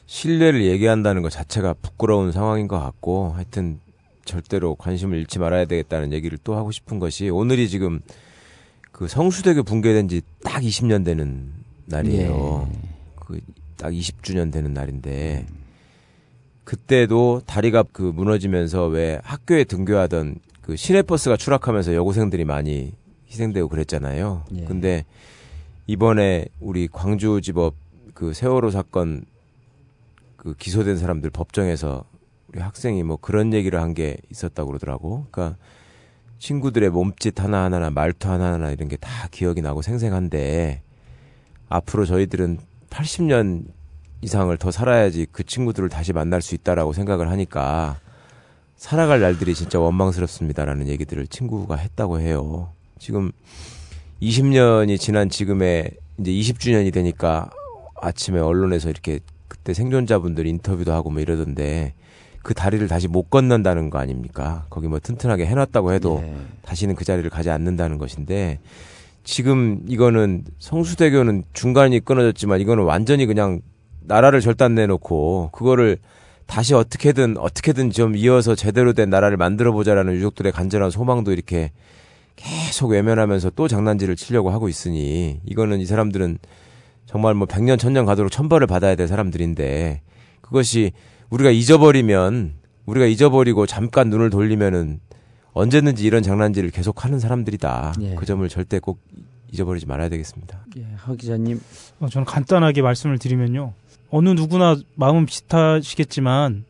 [0.07, 3.81] 신뢰를 얘기한다는 것 자체가 부끄러운 상황인 것 같고 하여튼
[4.25, 8.01] 절대로 관심을 잃지 말아야 되겠다는 얘기를 또 하고 싶은 것이 오늘이 지금
[8.93, 11.53] 그 성수대교 붕괴된 지 딱 20년 되는
[11.87, 12.71] 날이에요.
[13.17, 15.47] 그딱 20주년 되는 날인데
[16.65, 22.93] 그때도 다리가 그 무너지면서 왜 학교에 등교하던 그 시내버스가 추락하면서 여고생들이 많이
[23.29, 24.45] 희생되고 그랬잖아요.
[24.57, 24.65] 예.
[24.65, 25.05] 근데
[25.87, 27.75] 이번에 우리 광주지법
[28.15, 29.25] 그 세월호 사건
[30.47, 32.05] 그 기소된 사람들 법정에서
[32.53, 35.27] 우리 학생이 뭐 그런 얘기를 한 게 있었다고 그러더라고.
[35.33, 35.59] 그러니까
[36.39, 40.83] 친구들의 몸짓 하나하나나 말투 하나하나 이런 게 다 기억이 나고 생생한데
[41.69, 42.59] 앞으로 저희들은
[42.91, 43.65] 80년
[44.21, 47.99] 이상을 더 살아야지 그 친구들을 다시 만날 수 있다라고 생각을 하니까
[48.77, 52.71] 살아갈 날들이 진짜 원망스럽습니다라는 얘기들을 친구가 했다고 해요.
[53.01, 53.33] 지금
[54.23, 57.51] 20년이 지난 지금에 이제 20주년이 되니까
[58.01, 59.19] 아침에 언론에서 이렇게
[59.49, 61.95] 그때 생존자분들 인터뷰도 하고 뭐 이러던데
[62.43, 64.67] 그 다리를 다시 못 건넌다는 거 아닙니까?
[64.71, 66.23] 거기 뭐 튼튼하게 해놨다고 해도
[66.63, 68.61] 다시는 그 자리를 가지 않는다는 것인데
[69.25, 73.61] 지금 이거는 성수대교는 중간이 끊어졌지만 이거는 완전히 그냥
[74.03, 75.99] 나라를 절단 내놓고 그거를
[76.47, 81.73] 다시 어떻게든 어떻게든 좀 이어서 제대로 된 나라를 만들어 보자라는 유족들의 간절한 소망도 이렇게
[82.37, 86.39] 계속 외면하면서 또 장난질을 치려고 하고 있으니 이거는 이 사람들은
[87.07, 90.03] 정말 뭐 백년 천년 가도록 천벌을 받아야 될 사람들인데
[90.41, 90.93] 그것이
[91.31, 92.55] 우리가 잊어버리면
[92.85, 95.01] 우리가 잊어버리고 잠깐 눈을 돌리면은
[95.53, 97.95] 언제든지 이런 장난질을 계속 하는 사람들이다.
[98.03, 98.15] 예.
[98.15, 99.01] 그 점을 절대 꼭
[99.51, 100.67] 잊어버리지 말아야 되겠습니다.
[100.77, 101.61] 예, 하 기자님.
[102.01, 103.73] 어, 저는 간단하게 말씀을 드리면요.
[104.11, 106.65] 어느 누구나 마음은 비슷하시겠지만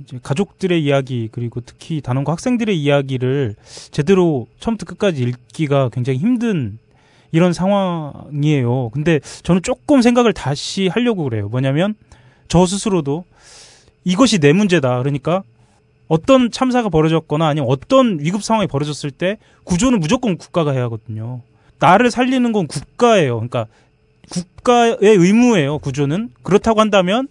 [0.00, 3.56] 이제 가족들의 이야기 그리고 특히 단원고 학생들의 이야기를
[3.90, 6.78] 제대로 처음부터 끝까지 읽기가 굉장히 힘든
[7.34, 8.90] 이런 상황이에요.
[8.90, 11.48] 근데 저는 조금 생각을 다시 하려고 그래요.
[11.48, 11.96] 뭐냐면
[12.46, 13.24] 저 스스로도
[14.04, 14.98] 이것이 내 문제다.
[14.98, 15.42] 그러니까
[16.06, 21.40] 어떤 참사가 벌어졌거나 아니면 어떤 위급 상황이 벌어졌을 때 구조는 무조건 국가가 해야 하거든요.
[21.80, 23.34] 나를 살리는 건 국가예요.
[23.34, 23.66] 그러니까
[24.30, 25.80] 국가의 의무예요.
[25.80, 27.26] 구조는 그렇다고 한다면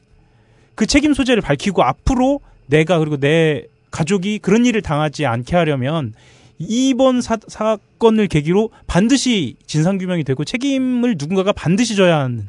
[0.76, 6.14] 그 책임 소재를 밝히고 앞으로 내가 그리고 내 가족이 그런 일을 당하지 않게 하려면
[6.68, 12.48] 이번 사, 사건을 계기로 반드시 진상규명이 되고 책임을 누군가가 반드시 져야 하는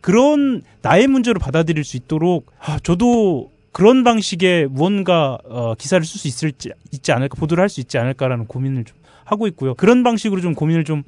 [0.00, 6.28] 그런 나의 문제로 받아들일 수 있도록 아, 저도 그런 방식의 무언가 어, 기사를 쓸 수
[6.28, 9.74] 있을지 있지 않을까 보도를 할 수 있지 않을까라는 고민을 좀 하고 있고요.
[9.74, 11.02] 그런 방식으로 좀 고민을 좀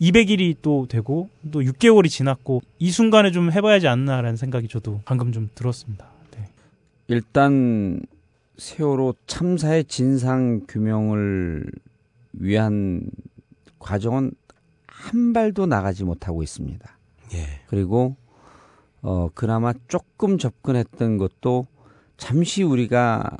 [0.00, 5.50] 200일이 또 되고 또 6개월이 지났고 이 순간에 좀 해봐야지 않나라는 생각이 저도 방금 좀
[5.54, 6.06] 들었습니다.
[6.36, 6.48] 네.
[7.08, 8.00] 일단
[8.58, 11.64] 세월호 참사의 진상 규명을
[12.32, 13.08] 위한
[13.78, 14.32] 과정은
[14.86, 16.98] 한 발도 나가지 못하고 있습니다.
[17.34, 17.46] 예.
[17.68, 18.16] 그리고
[19.00, 21.66] 어 그나마 조금 접근했던 것도
[22.16, 23.30] 잠시 우리가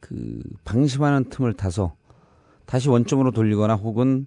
[0.00, 1.94] 그 방심하는 틈을 타서
[2.64, 4.26] 다시 원점으로 돌리거나 혹은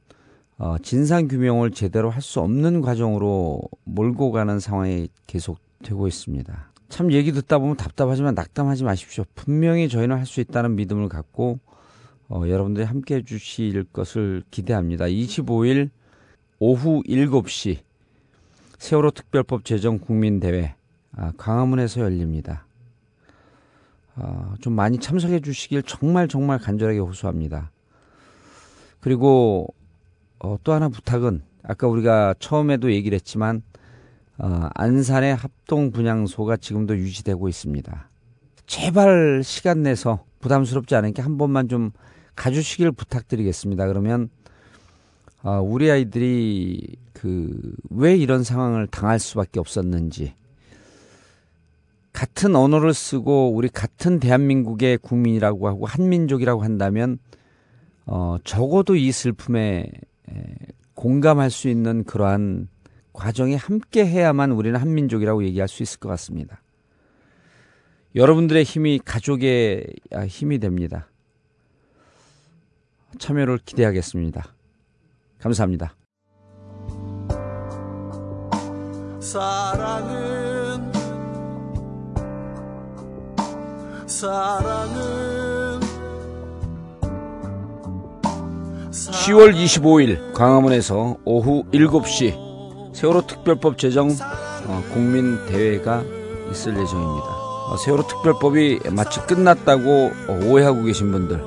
[0.57, 6.69] 어 진상 규명을 제대로 할 수 없는 과정으로 몰고 가는 상황이 계속되고 있습니다.
[6.90, 9.24] 참 얘기 듣다 보면 답답하지만 낙담하지 마십시오.
[9.36, 11.60] 분명히 저희는 할 수 있다는 믿음을 갖고
[12.28, 15.06] 어, 여러분들이 함께 해주실 것을 기대합니다.
[15.06, 15.90] 25일
[16.60, 17.80] 오후 7시
[18.78, 20.76] 세월호 특별법 제정 국민대회
[21.16, 22.66] 아, 광화문에서 열립니다.
[24.16, 27.72] 아, 좀 많이 참석해 주시길 정말 정말 간절하게 호소합니다.
[28.99, 29.74] 그리고
[30.40, 33.64] 어, 또 하나 부탁은 아까 우리가 처음에도 얘기를 했지만
[34.40, 38.10] 어, 안산의 합동 분향소가 지금도 유지되고 있습니다.
[38.66, 41.91] 제발 시간 내서 부담스럽지 않게 한 번만 좀
[42.36, 43.88] 가주시길 부탁드리겠습니다.
[43.88, 44.30] 그러면
[45.44, 50.34] 어, 우리 아이들이 그 왜 이런 상황을 당할 수밖에 없었는지
[52.14, 57.20] 같은 언어를 쓰고 우리 같은 대한민국의 국민이라고 하고 한민족이라고 한다면
[58.06, 59.86] 어, 적어도 이 슬픔에
[60.30, 60.44] 에,
[60.95, 62.68] 공감할 수 있는 그러한
[63.14, 66.61] 과정에 함께 해야만 우리는 한민족이라고 얘기할 수 있을 것 같습니다.
[68.15, 71.07] 여러분들의 힘이 가족의 아, 힘이 됩니다.
[73.18, 74.53] 참여를 기대하겠습니다.
[75.40, 75.95] 감사합니다.
[79.19, 80.91] 사랑은
[84.07, 85.80] 사랑은
[88.91, 92.49] 10월 25일 광화문에서 오후 7시
[92.94, 94.10] 세월호 특별법 제정
[94.68, 96.03] 어, 국민대회가
[96.52, 97.28] 있을 예정입니다.
[97.70, 101.41] 어, 세월호 특별법이 마치 끝났다고 어, 오해하고 계신 분들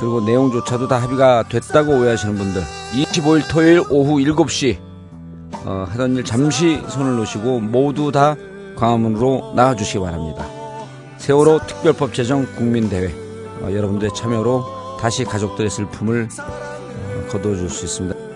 [0.00, 2.62] 그리고 내용조차도 다 합의가 됐다고 오해하시는 분들
[2.94, 4.78] 25일 토요일 오후 7시
[5.64, 8.34] 어, 하던 일 잠시 손을 놓으시고 모두 다
[8.76, 10.46] 광화문으로 나와주시기 바랍니다.
[11.18, 13.14] 세월호 특별법 제정 국민대회
[13.60, 14.64] 어, 여러분들의 참여로
[14.98, 18.31] 다시 가족들의 슬픔을 어, 거둬줄 수 있습니다.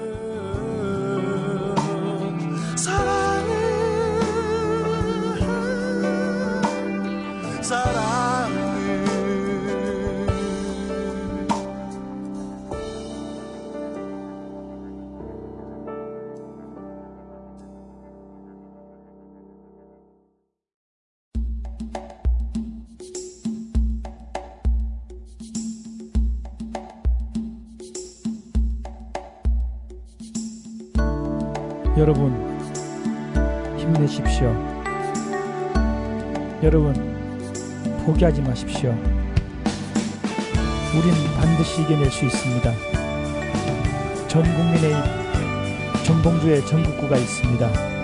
[38.56, 38.90] 마십시오.
[40.94, 42.72] 우린 반드시 이겨낼 수 있습니다.
[44.28, 44.94] 전 국민의
[46.06, 47.95] 전봉주의 전국구가 있습니다.